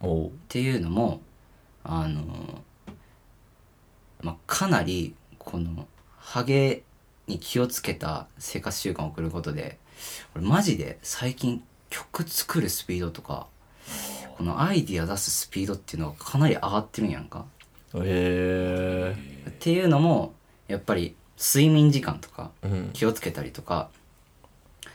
[0.06, 1.22] っていうのも
[1.86, 2.62] あの
[4.22, 5.88] まあかなりこの
[6.18, 6.84] ハゲ
[7.28, 9.80] に気をつけた生活習慣を送ることで
[10.36, 13.48] 俺マジで最近曲作るスピードとか
[14.38, 17.46] このアイディア出すスピードっていうのがかなり上がってるんやんか。
[17.96, 19.16] へ
[19.50, 20.34] っていうのも
[20.68, 22.90] やっぱり睡眠時間とかえうん。
[22.94, 23.90] 気をつけたりとか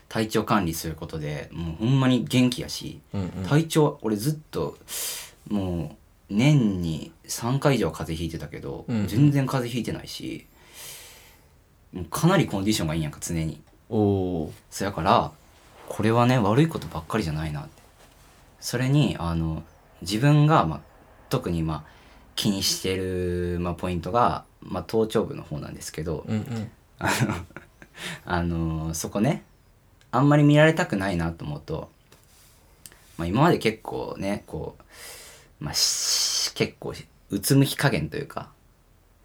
[0.08, 3.28] 体調管理することでもうほんまに元気やしうんうん。
[3.46, 4.76] 体調俺ずっと
[5.48, 5.96] も
[6.30, 10.46] う年に3回以上風邪ひいてたけど、うん全然風邪ひいてないし
[11.92, 13.62] もうかなりコンディションがいいんやんか常に。
[13.90, 15.32] おおそやから
[15.88, 17.77] これはね悪いことばっかりじゃないなって
[18.60, 19.62] それにあの
[20.02, 20.80] 自分が、まあ、
[21.28, 21.84] 特にまあ
[22.34, 26.70] 気にしてる、まあ、ポイントが、まあ、頭頂部の方なんですけど、うんうん。
[26.98, 27.34] あの
[28.24, 29.44] あのそこね
[30.10, 31.90] あんまり見られたくないなと思うと、
[33.16, 34.76] まあ、今まで結構ねこ
[35.60, 36.94] う、まあ、し結構
[37.30, 38.50] うつむき加減というか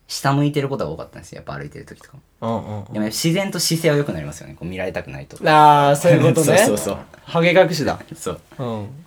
[0.08, 1.38] 下向いてることが多かったんですよ。
[1.38, 2.88] やっぱ歩いてる時とかも。
[2.92, 4.54] でも自然と姿勢は良くなりますよね。
[4.54, 5.38] こう見られたくないと。
[5.50, 6.58] ああそういうことね。
[6.66, 6.98] そうそうそう。
[7.26, 8.00] ハゲ隠しだ。
[8.16, 8.40] そう。
[8.60, 9.06] うん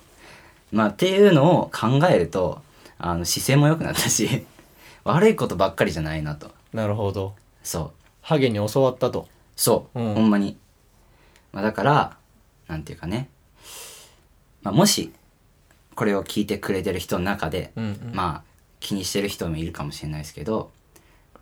[0.72, 2.62] まあっていうのを考えると
[2.98, 4.46] あの姿勢も良くなったし
[5.04, 6.50] 悪いことばっかりじゃないなと。
[6.72, 7.34] なるほど。
[7.62, 7.90] そう。
[8.22, 9.28] ハゲに教わったと。
[9.54, 10.14] そう、うん。
[10.14, 10.56] ほんまに。
[11.52, 12.16] まあ、だから、
[12.66, 13.28] なんていうかね、
[14.62, 15.12] まあ、もし、
[15.94, 18.12] これを聞いてくれてる人の中で、うんうん。
[18.14, 20.70] まあ、気にしてる人もいるかもしれないですけど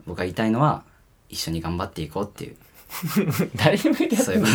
[0.07, 0.83] 僕が言いたいのは
[1.29, 2.57] 一緒に頑張っていこうっていう。
[3.57, 4.55] 誰にも言ってそういうこと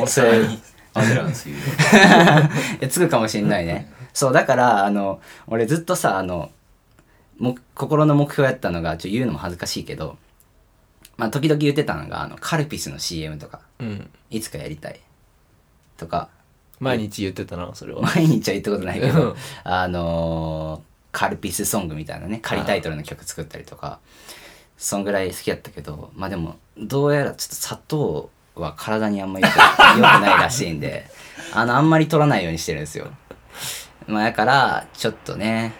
[0.94, 1.64] アデランス言うよ。
[2.80, 3.92] いやつくかもしんないね。
[4.12, 6.50] そうだからあの俺ずっとさあの
[7.38, 10.16] も心の目標やったのがちょっと言うのも恥ずかしいけど
[11.16, 14.10] まあ時々言ってたのがあのカルピスの CM とかうん。
[14.30, 15.00] いつかやりたい。
[15.96, 16.28] とか。
[16.80, 18.02] 毎日言ってたなそれは。
[18.02, 19.36] 毎日は言ったことないけどうん。
[19.64, 24.00] あのーカルピスソングみたいなね仮タイトルの曲作ったりとか
[24.76, 29.56] そんぐらい好きやったけどまあでもどうやらちょっと砂糖は体にあんまり良く
[30.00, 31.06] ない らしいんで
[31.52, 33.08] あのあんまり取らないようにしてるんですよ。
[34.06, 35.72] まあだからちょっとね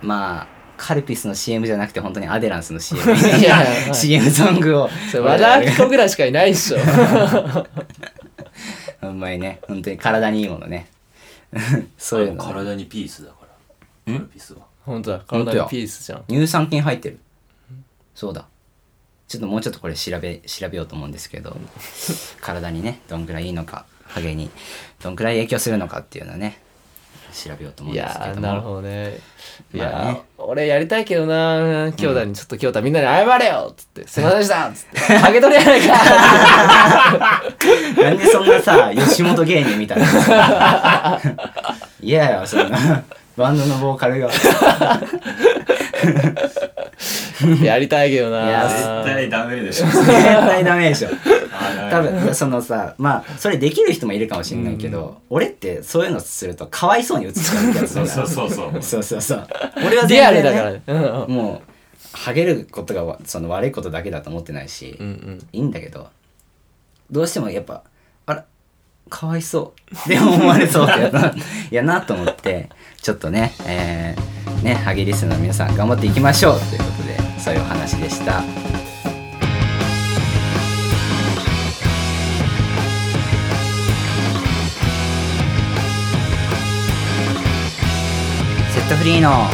[0.00, 3.02] まあカルピスの CM じゃなくて本当にアデランスの CM
[3.38, 3.94] いやはい。
[3.94, 4.90] CM ソングを。
[5.10, 6.78] それ和田アキ子ぐらいしかいないっしょ
[9.00, 10.86] ほんまにね本当に体にいいものね。
[11.98, 12.52] そういうのね。
[12.52, 13.36] 体にピースだか
[14.06, 14.14] ら。
[14.14, 14.60] カルピスは。
[14.84, 16.24] 本当だ本当や体にピースじゃん。
[16.28, 17.18] 乳酸菌入ってる。
[18.14, 18.46] そうだ
[19.32, 21.56] ちょっともうちょっとこれ調べ調べようと思うんですけど
[22.42, 24.50] 体にねどんくらいいいのかハゲに
[25.02, 26.60] どんくらい影響するのかっていうのはね
[27.32, 28.30] 調べようと思うんいですけども。
[28.30, 29.18] やーなるほどね。
[29.72, 30.20] いやー、まあね。
[30.36, 32.34] 俺やりたいけどな京太に。
[32.34, 37.42] ちょっと京太みんなで謝れよっつって「すいませんでした」っつって「ハゲ取りやないか!
[38.02, 41.18] なんでそんなさ吉本芸人みたいな。
[42.02, 43.02] 嫌やよそんな
[43.36, 44.30] バンドのボーカルが。
[47.62, 48.48] やりたいけどな。
[48.48, 49.86] いや絶対ダメでしょ。
[49.86, 51.08] 絶対ダメでしょ。
[51.52, 59.02] あ多分そのさまあそれできる人もいるかもしれないけど、俺ってそういうのするとかわいそうに映っちゃうやつだそうそうそうそう。
[59.02, 59.46] そうそう
[59.84, 60.82] 俺は全然、ね、リアルだからね。
[60.86, 61.30] うんうん。
[61.34, 65.46] もうハゲることがわその悪いことだけだと思ってないし、うんうん。
[65.52, 66.08] いいんだけど
[67.10, 67.82] どうしてもやっぱ
[69.12, 69.74] かわいそ
[70.06, 70.08] う。
[70.08, 71.12] でも思われそうって
[71.70, 72.70] やなと思って
[73.02, 78.40] ちょっとねえー、ねハゲリスの皆さん頑張っていきましょうということでそういうお話でした。
[88.72, 89.46] セットフリーの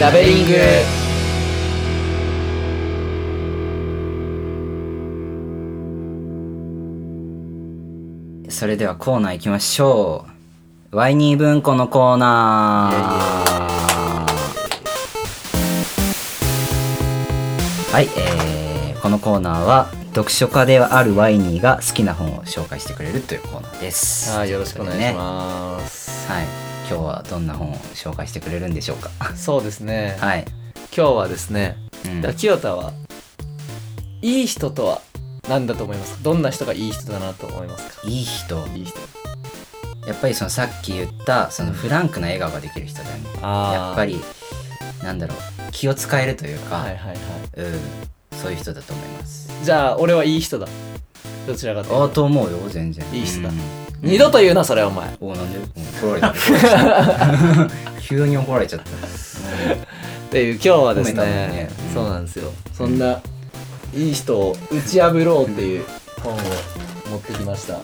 [0.00, 1.09] ラベリング。
[8.60, 10.26] それではコーナー行きましょ
[10.92, 10.96] う。
[10.96, 12.94] ワイニー文庫のコーナー。
[17.90, 24.36] はい、えー、このコーナーは読書家であるワイニーが好きな本を紹介してくれるというコーナーです。
[24.36, 26.44] はいよろしくお願いしすます、はい
[26.86, 29.08] 今日はどんな本を紹介してくれるんでしょうか？
[29.36, 30.44] そうですね、はい、
[30.94, 32.34] 今日はですねうん。
[32.34, 32.92] 清田は
[34.20, 35.00] いい人とは
[35.48, 36.20] 何だと思いますか？
[36.22, 38.06] どんな人がいい人だなと思いますか？
[38.08, 38.66] いい人？
[38.76, 38.98] いい人。
[40.06, 43.30] やっぱりそのさっき言ったそのフランクな笑顔ができる人だよね。
[43.42, 43.74] あー。
[43.74, 44.20] やっぱり
[45.02, 45.38] なんだろう
[45.72, 47.16] 気を使えるというか、はいはいはい。
[47.56, 47.80] うん
[48.38, 49.50] そういう人だと思います。
[49.64, 50.66] じゃあ俺はいい人だ。
[51.46, 52.02] どちらかというと。
[52.02, 53.04] ああと思うよ全然。
[53.12, 53.50] いい人だ。
[53.50, 53.56] うん。
[54.02, 55.14] 二度と言うなそれお前。
[55.20, 55.58] おなんで？
[55.58, 55.64] うん
[56.00, 56.34] 怒られた。
[58.00, 58.90] 急に怒られちゃった。
[58.90, 58.90] っ
[60.30, 61.70] ていう今日はです褒めたのにねね。
[61.88, 61.94] うん。
[61.94, 62.52] そうなんですよ。
[62.72, 63.20] そんな
[63.94, 65.84] いい人を打ち破ろうっていう
[66.22, 66.36] 本を
[67.10, 67.78] 持ってきました。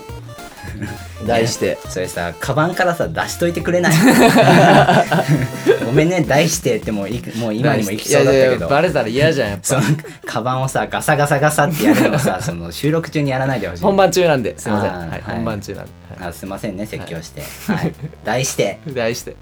[1.26, 1.78] 題して。
[1.88, 3.92] それさカバンからさ出しといてくれない。
[5.84, 8.68] ごめんね題してってもういもう今にも行きそうだったけど。
[8.68, 9.64] バレたら嫌じゃんやっぱ。
[9.64, 9.82] その
[10.24, 13.82] カバンをさガサガサガサってやるのをさ その収録中にやらないでほしい。
[13.82, 14.92] 本番中なんですいません。
[14.92, 15.90] はい本番中なんで。
[16.20, 17.92] はあすいませんね説教して、はい、
[18.24, 18.78] 題して。
[18.86, 19.36] い題して。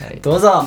[0.00, 0.18] はい。
[0.20, 0.66] どうぞ。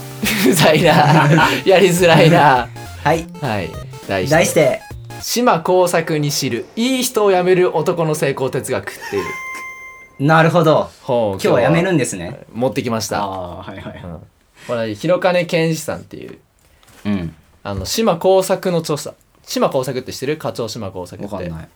[0.49, 1.49] うざいな。
[1.65, 2.67] やりづらいな。
[3.03, 3.27] はい。
[3.41, 3.69] はい。
[4.07, 4.35] 題して。
[4.35, 4.86] 題して
[5.21, 10.25] 島耕作に知るいい人を辞める男の成功哲学っていう。
[10.25, 10.89] なるほど。
[11.03, 12.45] 本を今日はやめるんですね。
[12.51, 14.01] 持ってきました、ああはいはい。
[14.03, 14.19] うん。
[14.67, 16.39] これ広金健二さんっていう
[17.05, 17.35] うん。
[17.63, 20.37] あの島耕作の著者島耕作って知ってる？
[20.37, 21.33] 課長島耕作って。
[21.33, 21.69] わかんない。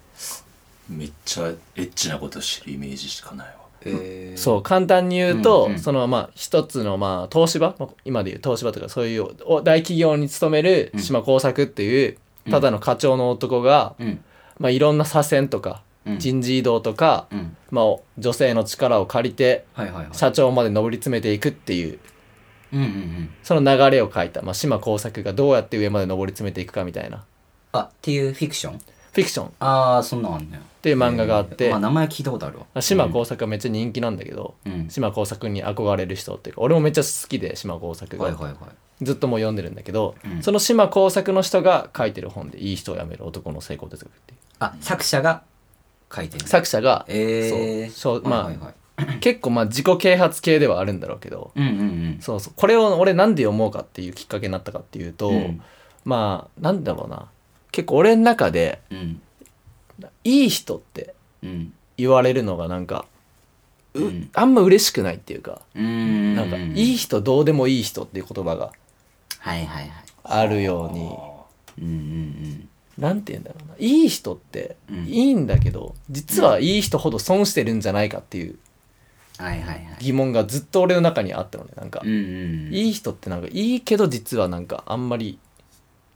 [0.89, 3.53] めっちゃエッチなことしてるイメージしかないわ。
[3.83, 5.79] えそう簡単に言うと、うんうん。
[5.79, 7.75] そのまあ一つのまあ東芝？
[7.79, 12.17] まあ今でいう東芝とかそういうお大企業に勤める島耕作っていう、
[12.49, 14.23] ただの課長の男が、うん。
[14.59, 16.19] まあ、いろんな左遷とか、うん。
[16.19, 17.55] 人事異動とか、うん。
[17.69, 17.85] まあ、
[18.17, 20.13] 女性の力を借りてはいはいはい。
[20.13, 21.99] 社長まで上り詰めていくっていう
[22.73, 23.29] うんうんうん。
[23.43, 27.23] その流れを書いた、まあ、島耕作がどうやって上まで上り詰めていくかみたいな。
[27.73, 28.79] あっていうフィクション？
[28.79, 29.47] フィクション。
[29.47, 32.81] っああそんなんあんねていう漫画があって、まあ名前聞いたことあるわ。
[32.81, 34.89] 島耕作がめっちゃ人気なんだけど、うん。
[34.89, 38.55] 島耕作に憧れる人っていうか俺もめっちゃ好きで島耕作が、はいはいはい。
[39.05, 40.43] ずっともう読んでるんだけど、うん。
[40.43, 44.39] その島耕作の人が書いてる本で「いい人を辞める男の成功哲学」っていう。
[44.59, 45.43] あ作者が
[46.13, 46.47] 書いてる。
[46.47, 47.91] 作者が、えー。
[47.91, 49.19] そうまあ、はいはいはい。
[49.19, 52.53] 結構まあ自己啓発系ではあるんだろうけどうんうんそうそう。
[52.55, 55.61] これを俺なんで読もうかっていうきっかけになったかっていうと、うん。
[56.05, 57.27] まあなんだろうな。
[57.71, 59.21] 結構俺の中でうんうん
[60.23, 61.73] いい人ってうん。
[61.97, 63.05] 言われるのがなんか
[63.93, 64.29] う、うん。
[64.33, 66.35] あんま嬉しくないっていうか、うん。
[66.35, 68.71] なんかいい人どうでもいい人っていう言葉が
[69.39, 69.91] はいはいはい。
[70.23, 71.09] あるように。
[71.79, 73.75] うんうんなんて言うんだろうな。
[73.79, 75.05] いい人ってうん。
[75.05, 78.57] いいんだけど、実はいい人ほど損してるんじゃないかっていう
[79.39, 79.87] うんはいはいはい。
[79.99, 81.71] 疑問がずっと俺の中にあったのね。
[81.75, 82.13] なんか、うんう
[82.69, 82.73] ん。
[82.73, 85.39] いい人ってなんかいいけど実はなんかあんまり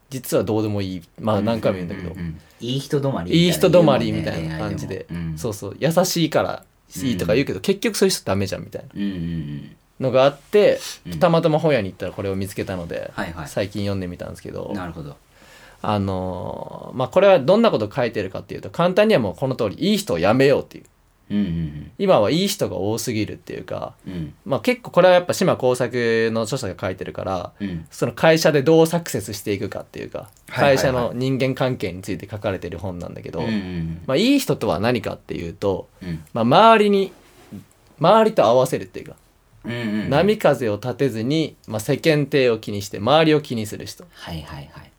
[0.09, 1.01] 実はどうでもいい。
[1.19, 5.77] まあ何回も言うんだけど、うんいい人止まりいい人止まりみたいな感じで、うんそうそう。
[5.79, 6.63] 優しいから
[7.03, 8.87] いいとか言うけど、結局そういう人ダメじゃんみたいな。
[8.95, 9.75] うんうんうん。
[9.99, 11.19] のがあって、うん。
[11.19, 13.47] たまたま本屋に行ったらこれを見つけたので、はいはい。
[13.47, 15.17] 最近読んでみたんですけどなるほど。
[15.81, 20.85] あのーまあこれはどんなこと書いてるかっていうと簡単にはもうこの通りいい人をやめようっていう
[21.29, 24.33] うんうん今はいい人が多すぎるっていうか、うん。
[24.45, 27.85] まあ、結構これはやっぱ島耕作の著者が書いてるからうん。
[27.89, 36.23] その会社でどうサクセスしていくかっていうか会社の人間関係について書かれてる本なんだけど、うんうんまあ、いい人とは何かっていうと、うん。
[36.33, 37.11] まあ、周りに
[37.99, 39.15] 周りと合わせるっていうか、
[39.63, 40.09] うんうん。
[40.09, 44.05] 波風を立てずに、まあ、世間体を気にして周りを気にする人。
[44.11, 44.91] はいはいはい。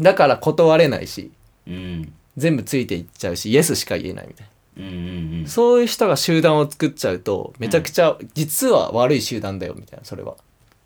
[0.00, 1.30] だから断れないし
[1.66, 2.12] うん。
[2.36, 5.46] 全部ついていっちゃうしイエスしか言えないみたいなうんうんうん。
[5.46, 10.36] そういう人が集団を作っちゃうとめちゃくちゃ実は悪い集団だよみたいなそれは。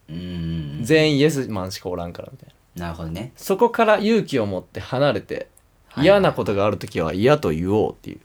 [0.08, 2.86] うんうん全員イエスマンしかおらんからみたいな。
[2.86, 3.32] なるほどね。
[3.36, 5.48] そこから勇気を持って離れて
[5.88, 6.04] はい。
[6.04, 8.20] 嫌なことがある時は嫌と言おうっていう。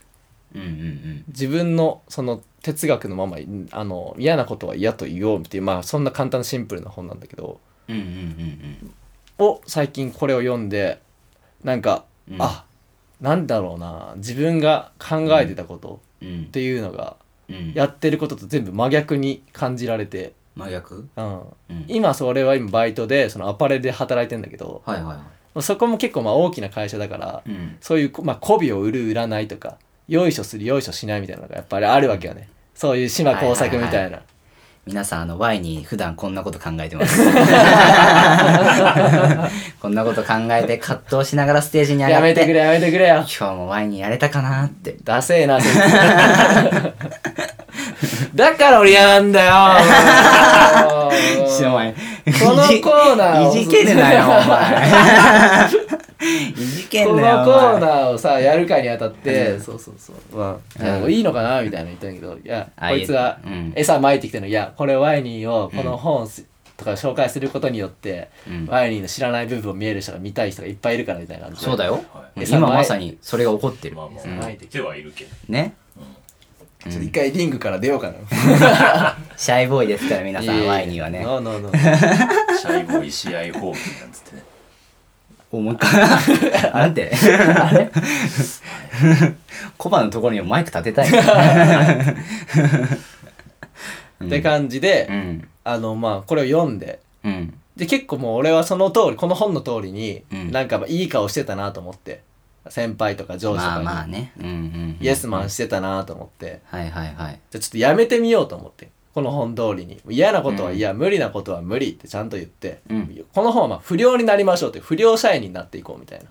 [0.56, 3.38] うんうん自分のその哲学のまま
[3.72, 8.12] あの嫌なことは嫌と言おうっていうまあそんな簡単なシンプルな本なんだけどうんうんうん
[9.40, 9.46] うん。
[9.46, 11.02] を最近これを読んで
[11.64, 12.42] なんか、うん。
[12.42, 12.66] あ
[13.22, 17.16] なんだろうな自分が考えてたことっていうのが
[17.50, 17.74] うん。
[17.74, 21.08] やってることと全部真逆に感じられて、真逆？
[21.16, 21.42] うん、う
[21.74, 21.86] ん。
[21.88, 25.16] 今それは今バイトでそのアパレルで働いてんだけどはいはい
[25.56, 27.78] はそこも結構まあ大きな会社だから、いうん。
[27.82, 32.50] そういう、まあ、媚びを売る売らないとかよいしょするよいしょしないみたいなのがやっぱりあるわけよね。
[32.74, 34.22] そういう島工作みたいな、
[34.88, 37.22] 皆さんあの Y に普段こんなこと考えてます。
[39.80, 43.18] こんなこと考えて葛藤しながらステージに上がってやめてくれやめてくれよ。
[43.18, 44.98] 今日も Y にやれたかなって。
[45.04, 45.60] ダセえな
[48.34, 49.54] だから俺嫌なんだよ
[51.68, 51.94] お前。
[52.42, 53.56] このコーナーを。
[53.56, 55.81] いじけるなよお前
[56.52, 60.38] いじけこのコーナーをさやるかにあたって、うんそうそうそう。
[60.38, 61.02] まあ、うん。
[61.02, 63.74] いやいいのかなみたいなの言ったんだけどいやあこいつはうん。
[63.76, 64.48] 餌撒いてきてるの。
[64.48, 66.46] いやこれワイニーをこの本す
[66.78, 68.66] とか紹介することによって、うん。
[68.66, 72.04] ワイニーの知らない部分を見える人が見たい人がいっぱいいるからみたいな感じでそうだよ。
[72.14, 74.28] はい今まさにそれが起こってるまあまあう。
[74.28, 75.74] んまあ言ってはいるけどね。
[76.84, 78.16] ちょっと一回リングから出ようかな、
[79.38, 81.20] シャイボーイですから皆さん Y にはね。
[81.22, 81.78] ノーノーノー。
[82.58, 84.44] シャイボーイ試合放棄なんつってね
[85.52, 86.02] おもう一回。
[86.72, 87.12] あなんて
[89.78, 91.10] コバのところにもマイク立てたい。
[94.24, 95.48] って感じで、うん。
[95.64, 97.00] あのまあこれを読んで。
[97.24, 97.54] うん。
[97.76, 100.52] で結構もう俺はその通りこの本の通りに、うん。
[100.52, 102.22] なんかまあいい顔してたなと思って。
[102.70, 104.32] 先輩とか上司とかに、まあまあね。
[104.40, 104.98] うんうんうん。
[105.02, 106.62] イエスマンしてたなと思って。
[106.66, 107.40] はいはいはい。
[107.50, 110.00] じゃあちょっとやめてみようと思ってこの本通りに。
[110.10, 113.26] 嫌なことは嫌、無理なことは無理ってちゃんと言って、うん。
[113.34, 116.30] この本はまあ不良になりましょうって不良社員になっていこうみたいな、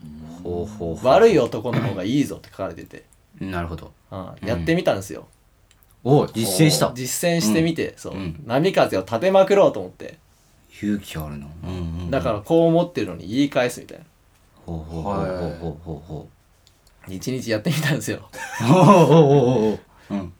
[1.03, 3.05] 悪い男の方がいいぞって書かれてて、
[3.39, 3.93] なるほど。
[4.11, 4.49] うん。
[4.49, 5.27] やってみたんですよ、
[6.05, 6.93] お実践した。
[6.95, 10.19] 実践してみて、そう、うん波風を立てまくろうと思って。
[10.83, 11.47] 勇気あるな。
[11.65, 14.05] うんうんだからこう思ってるのに言い返すみたいな。
[14.65, 16.29] ほうほうほうほうほうほうほ
[17.09, 18.29] 一日やってみたんですよ。
[18.63, 19.79] うほうほうほうほ
[20.11, 20.15] う。
[20.15, 20.33] うん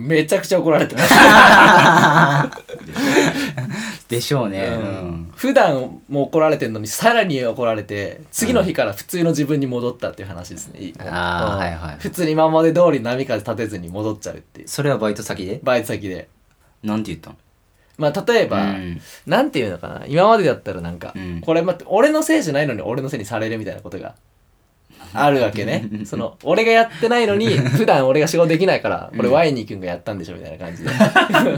[0.00, 2.50] めちゃくちゃ怒られてました。
[4.08, 4.66] でしょうね。
[4.66, 4.78] ううん。
[4.78, 11.74] ん普段も怒られてんのにさらに怒られて次の日から普通の自分に戻ったっていう話ですね、あーうんはい。
[11.74, 14.68] はい普通に今まで通り波風立てずに戻っちゃうっていう。
[14.68, 15.60] それはバイト先で？
[15.62, 16.28] バイト先で。
[16.82, 17.36] なんて言ったの？
[17.98, 19.00] まあ例えば、うん。
[19.26, 20.04] なんていうのかな。
[20.06, 21.40] 今までだったらなんか、うん。
[21.42, 24.14] これ待って俺のせいじゃないのに俺のせいにされるみたいなことが
[25.12, 25.88] あるわけね。
[26.04, 30.90] その俺がやってないのに 普段俺が仕事できないからこれワイニー君がやったんでしょみたいな感じで。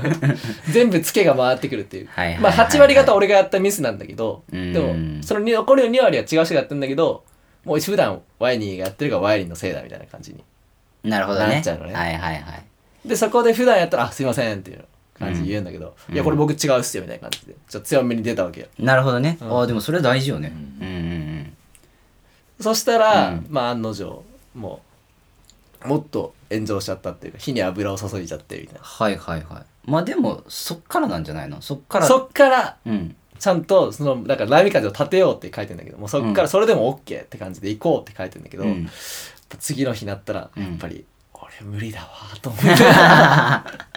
[0.72, 2.08] 全部ツケが回ってくるっていう。
[2.40, 4.72] まあ8割方俺がやったミスなんだけどうん。
[4.72, 7.24] でもその残りの2割は違う人がやってんだけど
[7.64, 10.42] もう普段ワイニーがやってるからワイニーのせいだみたいな感じに
[11.04, 11.54] なるほどね。
[11.54, 11.94] なっちゃうのね。
[11.94, 13.08] はいはいはい。
[13.08, 14.84] でそこで普段やったら「あすいません」っていう
[15.18, 18.66] 感じで言うんだけど「いやこれ僕違うっすよ」みたいな感じでちょっと強めに出たわけよ。
[18.78, 19.38] なるほどね。
[19.40, 19.58] うん。
[19.58, 20.52] ああでもそれ大事よね。
[20.80, 21.52] うんうん
[22.62, 23.46] そしたら、うん。
[23.50, 24.22] まあ案の定
[24.54, 24.80] も
[25.84, 29.90] うもっと炎上しちゃったっていうか火に油を注いじゃってみたいはいはいはい。
[29.90, 31.60] まあでもそっからなんじゃないの？
[31.60, 33.16] そっからなそっからうん。
[33.38, 38.88] ちゃんとそのなんか波風を立てようって書いてるんだけどもうそっからそれでも OK って感じで行こうって書いてるんだけど、うん。
[39.58, 41.04] 次の日になったらうんやっぱり、俺
[41.64, 42.08] 無理だわ
[42.40, 42.68] と思って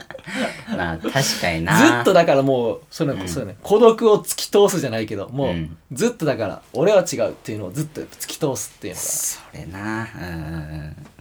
[0.76, 3.28] まあ確かにずなっとだからもうその、うん。
[3.28, 5.78] そうね孤独を突き通すじゃないけどもう、うん。
[5.91, 9.05] ずっとだから俺は違うっていうのをずっと突き通すっていうのが。
[9.05, 10.07] それな。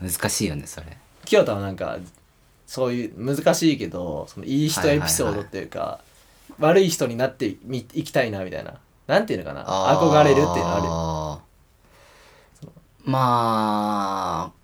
[0.01, 0.86] うん難しいよねそれ。
[1.24, 1.99] 清田はなんか
[2.66, 6.01] そういう難しいけどそのいい人エピソードっていうか、
[6.59, 8.74] 悪い人になってみいきたいなみたいな。
[9.07, 9.64] なんていうのかな。
[9.64, 11.45] 憧れるっていうのある。
[13.05, 14.53] まあ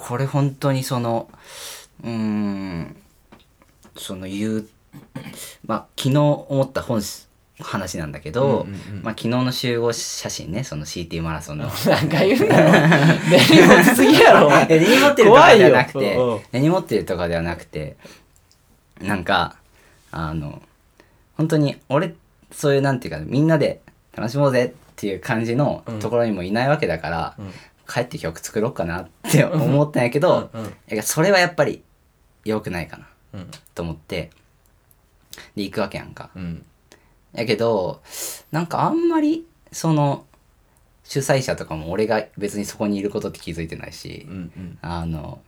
[0.00, 1.28] これ本当にその
[2.04, 2.96] うーん
[3.96, 4.68] その言う
[5.66, 7.26] まあ昨日思った本し
[7.60, 9.02] 話なんだけど、うんうんうん。
[9.02, 11.64] まあ、昨日の集合写真ねその CT マラソンの。
[11.66, 11.70] な
[12.00, 12.70] んか言うんだろ
[13.28, 14.46] 根に持ちすぎやろ。
[14.46, 16.26] お前え根に持ってるとかではなくて怖いよ。
[16.26, 16.40] うんうん。
[16.52, 17.96] 根に持ってるとかではなくて
[19.00, 19.56] なんか
[20.12, 20.62] あの
[21.36, 22.14] 本当に俺
[22.52, 23.80] そういうなんていうかみんなで
[24.16, 25.98] 楽しもうぜっていう感じのうん。
[25.98, 27.50] ところにもいないわけだから、うん
[27.88, 31.82] 帰って曲作ろうかなって思ったんやけど、うんそれはやっぱり
[32.44, 33.50] 良くないかなうん。
[33.74, 34.30] と思って。
[35.56, 36.30] で行くわけやんか。
[36.36, 36.64] うん。
[37.32, 38.02] やけど
[38.50, 40.24] なんかあんまりその
[41.04, 44.78] 主催者とかも俺が別にそこにいることって気づいてないし、うんうん。
[44.82, 45.40] あの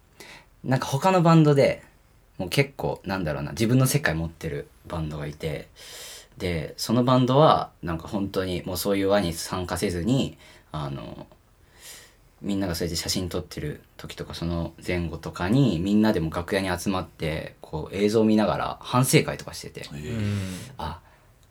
[0.64, 1.82] なんか他のバンドで
[2.38, 5.68] もう結構なんだろうな自分の世界持ってるバンドがいて
[6.38, 10.38] でそのバンドはなんか本当にもうそういう輪に参加せずに
[10.72, 11.26] あの
[12.43, 20.53] みんながそうやって写真撮ってる時とかその前後とかにみんなでも楽屋に集まってこう映像を見ながら反省会とかしててうん。
[20.78, 21.01] あ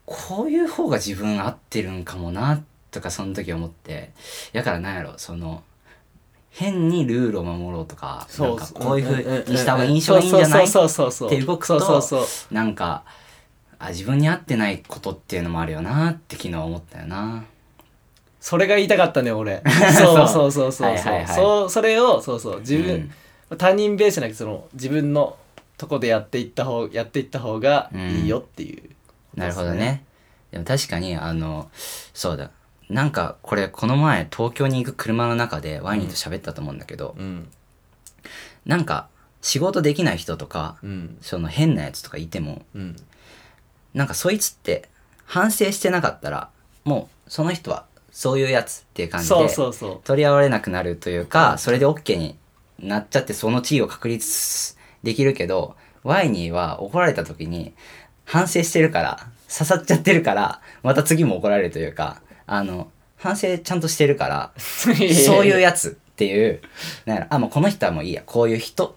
[0.06, 4.12] こういう方が自分合ってるんかもなとかその時思って
[4.54, 5.62] だからなんやろその
[6.50, 10.68] 変にルールを守ろうとかなんかこういうふうにした方が印象がいいんじゃない？
[10.68, 12.54] そうそうそうそうって動くとそうそうそう。
[12.54, 13.04] なんか
[13.78, 17.46] あ自分に合ってないことっていうのもあるよなって昨日思ったよな
[18.40, 19.62] それが言いたかったね俺。
[19.98, 20.88] そうそうそうそう。
[20.88, 21.28] はいはいはい。
[21.28, 22.60] そうそれをそうそう。
[22.60, 23.12] 自分、
[23.50, 23.58] うん。
[23.58, 25.38] 他人ベースじゃなくてその自分の
[25.78, 28.90] とこでやっていった方やっていった方がいいよっていう、
[29.36, 30.04] なるほどね。
[30.52, 31.70] でも確かにあの
[32.14, 32.52] そうだ。
[32.90, 37.50] なんかこれこの前東京に行く車の中でワインと喋ったと思うんだけど、うん。
[38.66, 39.08] なんか
[39.42, 41.18] 仕事できない人とか、うん。
[41.22, 42.96] その変なやつとかいてもうん。
[43.94, 44.88] なんかそいつって
[45.26, 46.50] 反省してなかったら
[46.84, 47.86] もうその人は
[48.20, 50.00] そういうやつっていう感じでそうそうそう。
[50.04, 52.38] 取り合われなくなるというかそれで OK に
[52.78, 57.74] なっちゃってその地位を確立できるけどワイニーは怒られた時に
[58.26, 64.96] 反省してるから刺さっちゃってるからまた次も怒られるというかあの反省ちゃんとしてるから そう
[65.46, 66.60] いうやつっていう
[67.30, 68.92] あもうこの人はもういいやこういう人っ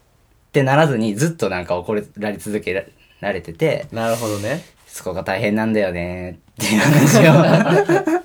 [0.51, 2.89] てならずにずっとなんか怒られ続け
[3.20, 4.64] られててなるほどね。
[4.89, 7.18] そこが大変なんだよねっていう話
[8.18, 8.20] を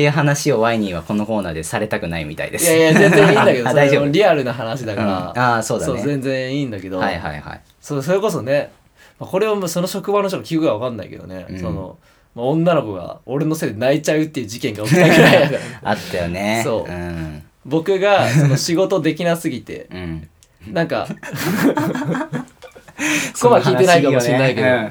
[0.00, 2.64] っていう話をワイニーはこのコーナーでされたくないみたいです。
[2.64, 4.06] いやいや全然いいんだけど 大丈夫。
[4.06, 7.60] リアルな話だから、うんあーそうだね全然いいんだけど、はいはいはい。
[7.82, 8.70] そうそれこそね
[9.18, 11.98] まあこれをもうその職場の人が聞くか分かんないけどね、うんその、
[12.34, 16.62] まあ、女の子が俺のせいで泣いちゃうっていう事件が起きたぐらいだからあったよね。
[16.64, 17.42] そううん。
[17.66, 20.28] 僕がその仕事できなすぎてうん。
[20.72, 21.08] なんか
[23.34, 24.74] そこは聞いてないかもしれないけど、うん。
[24.74, 24.90] うん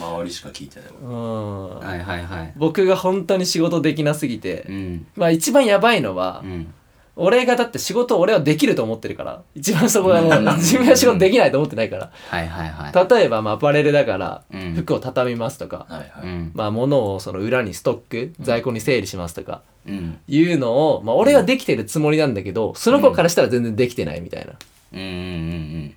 [0.00, 2.52] 周りしか聞いてないわうんはいはいはい。
[2.56, 5.06] 僕が本当に仕事できなすぎて、うん。
[5.16, 6.74] まあ一番やばいのは、うん。
[7.14, 13.16] 俺がだって仕事を俺はできると思ってるから一番そこがもううん 自分が仕事できないと思ってないからはいはいはい。
[13.20, 16.50] 例えばまあアパレルだからうん服を畳みますとか、はいはい、うん。
[16.54, 20.18] まあ物をその裏にストック在庫に整理しますとかうん。
[20.26, 24.52] いうのを、まあ、俺はできてるつもりなんだけどその子からしたら全然できてないみたいな
[24.94, 25.94] うんうん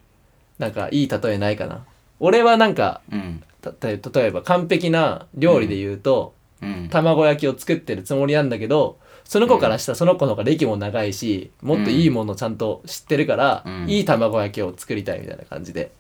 [0.60, 1.84] なんかいい例えないかな。
[2.20, 3.20] 俺はなんかうん。
[3.20, 3.43] うん。
[3.62, 6.89] た例えば完璧な料理で言うと、うん。
[6.89, 13.89] 卵焼きを作ってるつもりなんだけどその子からしたらその子の方が歴も長いしもっといいものちゃんと知ってるから、うん。
[13.89, 15.91] いい卵焼きを作りたいみたいな感じで。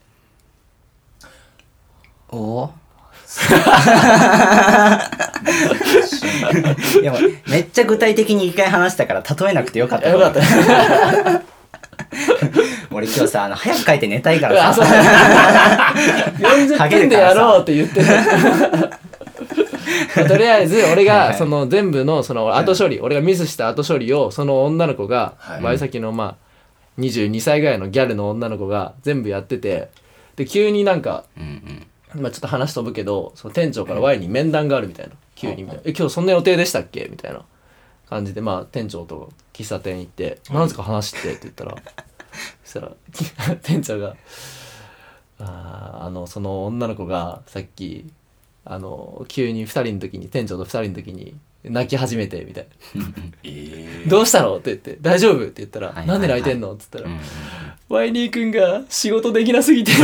[2.29, 2.71] おお？
[7.01, 7.13] いや
[7.49, 10.09] めっちゃ具体的に一回話したから例えなくてよかった。
[10.09, 10.41] よかった
[12.91, 14.83] 俺今日さあの早く帰って寝たいからさ。
[16.37, 18.13] 40 分でやろうって言ってるま
[20.23, 25.61] あとりあえず俺がその全部のその後処理、俺がミスした後処理をその女の子がはい。
[25.61, 29.89] 前先のまあ22歳ぐらいのギャルの女の子が全部やってて
[30.37, 31.25] で急になんか
[32.15, 35.11] まあちょっと話飛ぶけどその店長から Y に面談があるみたいな。
[35.35, 37.41] 急にみたいな「え今日そんな予定でしたっけ?」みたいな
[38.09, 41.75] 感じでまあ店長と喫茶店行って「何ですか話して」って言ったら
[42.63, 44.15] そしたら 店長が
[45.39, 48.05] 「あーあのその女の子がさっき
[48.63, 53.03] あの急に2人の時に店長と2人の時に泣き始めて」みたいな
[53.43, 57.19] え「どうしたの?」って言って「大丈夫?」って言ったら「はいはいなんで泣いてんの?」っつったらうん
[57.89, 60.03] 「ワイニー君が仕事できなすぎて」つって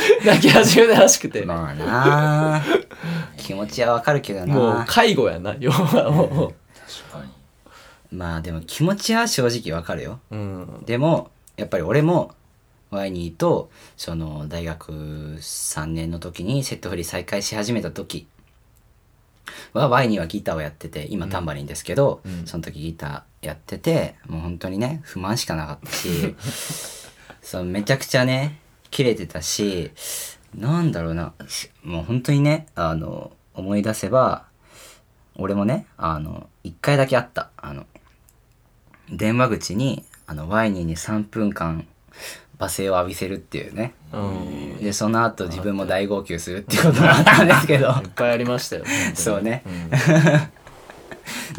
[0.24, 2.62] 泣き始めたらしくて、まあなあ。
[3.36, 5.56] 気持ちはわかるけどもうな介護やな。
[5.58, 7.30] 要はも確かに。
[8.12, 10.20] まあでも気持ちは正直わかるよ。
[10.30, 12.34] う、うん、でもやっぱり俺も
[12.90, 18.26] ワイニーとその大学3年の時にセットフリー再開し始めた時
[19.72, 22.46] はワイニーはギターをやってて今タンバリンですけど、うん。
[22.46, 26.34] その時ギターやっててもう本当にね不満しかなかったし
[27.42, 28.59] そうめちゃくちゃね
[28.90, 29.90] 切れてたし
[30.54, 31.32] なんだろうな。
[31.46, 34.44] しもう本当にねあの思い出せば
[35.36, 37.50] 俺もねあの一回だけあった。
[37.56, 37.86] あの
[39.10, 41.86] 電話口にあのワイニーに3分間
[42.58, 43.94] 罵声を浴びせるっていうね。
[44.12, 47.90] うん、いでその後自分も大号泣するっていうことがあったんですけど。
[47.90, 48.84] っぱいありましたよ。
[49.14, 49.62] そうね。
[49.66, 49.90] ん。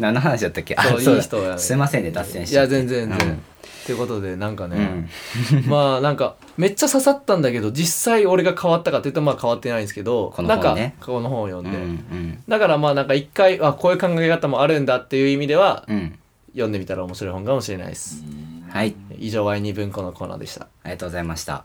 [0.00, 0.76] 何の話だったっけ？
[0.76, 2.56] そうそういい人やすいませんね脱線して。
[2.56, 3.42] いや全然全然、うん
[3.82, 5.06] っていうことでなんかね、
[5.52, 5.66] うん。
[5.66, 10.82] まあなんかめっちゃ刺さったんだけど実際俺が変わったかって言うとまあ変わってないんですけどこの本ね。
[10.82, 16.18] なんかこの本を読うんんで、うんだからまあなんか一回あこういう考え方もあるんだっていう意味ではうん。
[16.52, 18.22] 読んでみたら面白い本かもしれないです。
[18.68, 18.94] はい。
[19.18, 20.66] 以上 Y2 文庫のコーナーでした。
[20.82, 21.64] ありがとうございました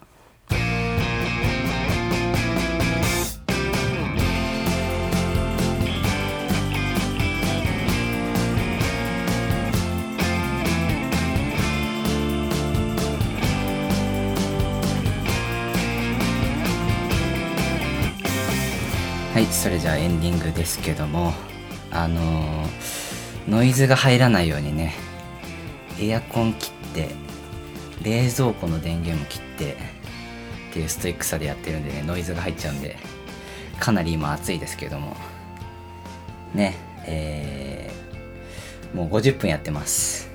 [19.37, 21.31] はいそれじゃあエンディングですけども
[21.91, 22.67] あのー
[23.47, 24.95] ノイズが入らないようにね
[26.01, 27.09] エアコン切って
[28.01, 32.95] 冷蔵庫の電源も切ってっていうストイックさでやってるんでねノイズが入っちゃうんで
[33.79, 35.15] かなり今暑いですけども。
[36.55, 36.75] ね
[37.05, 40.29] えーもう50分やってます。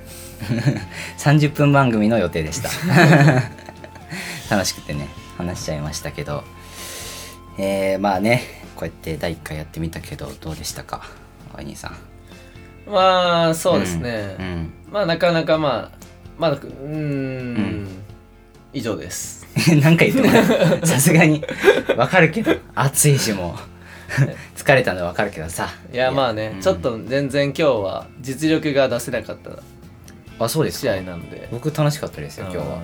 [1.18, 2.68] 30分番組の予定でした。
[4.54, 6.44] 楽しくてね話しちゃいましたけど。
[7.58, 11.02] えー、まあねこうやって第1回やってみたけどどうでしたか？
[11.54, 12.90] ワイニーさん。
[12.90, 15.98] まあそうですね、うんまあなかなかまあ
[16.36, 17.86] まだうーん
[18.72, 19.46] 以上です。
[19.70, 20.22] うん、なんか言って
[20.80, 21.44] もさすがに。
[21.96, 22.56] わかるけど。
[22.74, 23.54] 暑いしも。
[23.54, 25.68] う疲れたのわかるけどさ。
[25.92, 26.60] いやまあね、うん。
[26.60, 29.50] ちょっと全然今日は実力が出せなかった
[30.44, 31.46] あそうです試か合なんで。
[31.52, 32.80] 僕楽しかったですよ今日は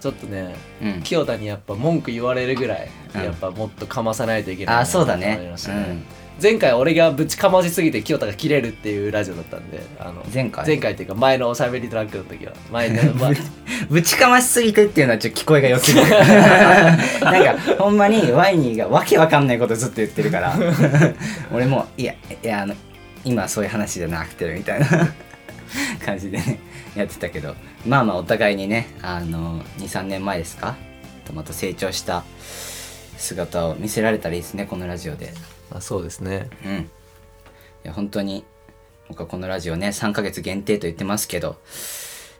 [0.00, 1.02] ちょっとねうん。
[1.02, 3.22] 清田にやっぱ文句言われるぐらい、うん。
[3.22, 5.48] やっぱもっとかまさないといけないあそうだね。
[5.50, 6.22] ましたね。
[6.42, 10.66] 前回俺がぶちかましすぎて清田が切れるっていうラジオだったんであの前回？
[10.66, 13.30] 前回っていうか前のおしゃべりトラックの時は前の、 まあ。
[13.30, 13.36] うん
[13.88, 16.98] ぶちかましすぎてっていうのはちょっと聞こえが良すぎるなん
[17.66, 20.54] かほんまにワイニーがわけわかんないことずっと言ってるから。
[21.52, 22.74] 俺もいやいやあの
[23.24, 24.86] 今そういう話じゃなくてみたいな
[26.04, 26.58] 感じでね
[26.94, 27.54] やってたけど
[27.86, 30.76] まあまあお互いにねあの23年前ですか？
[31.32, 32.24] また成長した
[33.16, 35.32] 姿を見せられたらいいですねこのラジオで。
[35.70, 36.48] まあそうですね。
[36.64, 36.72] うん。
[36.72, 36.86] い
[37.84, 38.44] や本当に
[39.08, 41.56] 僕はこのラジオね3ヶ月限定と言ってますけど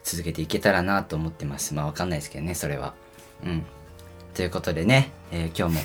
[0.04, 1.74] 続けていけたらなと思ってます。
[1.74, 2.94] まあわかんないですけどねそれは。
[3.44, 3.64] うん。
[4.34, 5.80] ということでね、えー今日も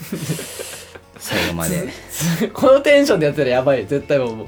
[1.19, 1.83] 最後まで、
[2.41, 4.47] うん、 このテンションでやったらやばい絶対もうもう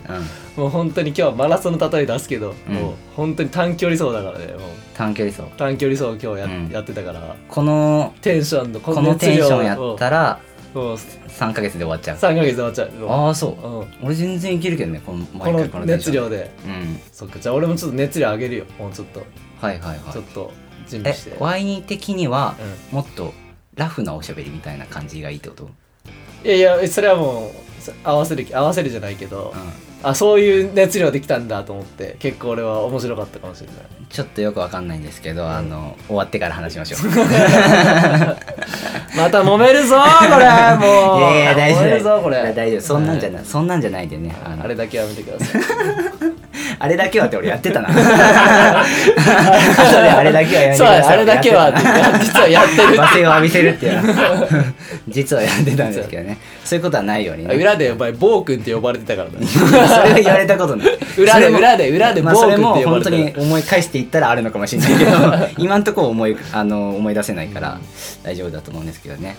[0.60, 2.76] もう本当に今日はマラソンの例え出すけど、うん。
[2.76, 4.60] もう本当に短距離走だからねもう。
[4.94, 5.50] 短距離走。
[5.58, 6.70] 短距離走今日や,、うん。
[6.70, 7.36] やってたから。
[7.48, 10.40] このテンションのここのテンションやったら
[10.74, 12.18] もう3ヶ月で終わっちゃう。
[12.18, 13.10] 3ヶ月で終わっちゃう。
[13.10, 13.68] ああそう。
[13.68, 13.88] うん。
[14.04, 15.88] 俺全然いけるけどねこのこ毎回のテンション。
[15.88, 16.52] 熱量で。
[16.66, 17.00] うん。
[17.14, 18.66] そっかじゃあ俺もちょっと熱量上げるよ。
[18.78, 19.22] もうちょっと、
[19.62, 20.00] はいはいはい。
[20.12, 20.52] ちょっと
[20.90, 21.38] 準備えして。
[21.40, 22.56] ワイニー的には
[22.92, 23.34] うもっと
[23.76, 25.70] ラフなおしゃべりみたいな感じがいいってこと？
[26.44, 29.90] いやいやそれはもうそ合わせる合わせるじゃないけど、うん。
[30.02, 33.76] あそういう熱量できたんだと思って結構俺は面白かったかもしれない。
[34.10, 37.02] ちょっとよくわかんないんですけど、あの終わってから話しましょう。
[39.18, 40.46] また揉めるぞこれ
[40.78, 41.20] もう。
[41.20, 42.38] いやいや大丈揉める夫ぞこれ。
[42.38, 42.82] いや大丈夫。
[42.82, 44.36] そんなんじゃない、そんなんじゃないでね。
[44.44, 45.62] あれだけやめてください
[46.82, 47.90] あれだけはって俺やってたな。
[47.92, 48.84] あ
[50.24, 51.74] れだけはやめてくあれだけは
[52.22, 54.02] 実はやってる罵声を浴びせるっていう。
[55.10, 56.38] 実はやってたんですけどね。
[56.64, 57.54] そういうことはないようにね。
[57.54, 60.88] 裏でお前暴君って呼ばれてたからね それは言われたことない。
[61.18, 65.12] 裏で裏で裏でまあ、それも暴君って呼ば本当れてたに思い返していったらあるのかもしれないけど
[65.58, 67.78] 今んところ思いあの思い出せないから
[68.24, 69.36] 大丈夫だと思うんですけどね。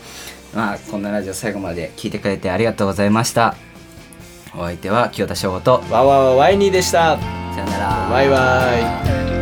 [0.54, 3.54] まあこんなラジオ最後まで聞いてくれてありがとうございました
[4.54, 5.82] お相手は清田翔吾と。
[5.90, 7.18] わわわワイニーでした。
[7.18, 8.08] さよなら。
[8.10, 9.39] バイバイ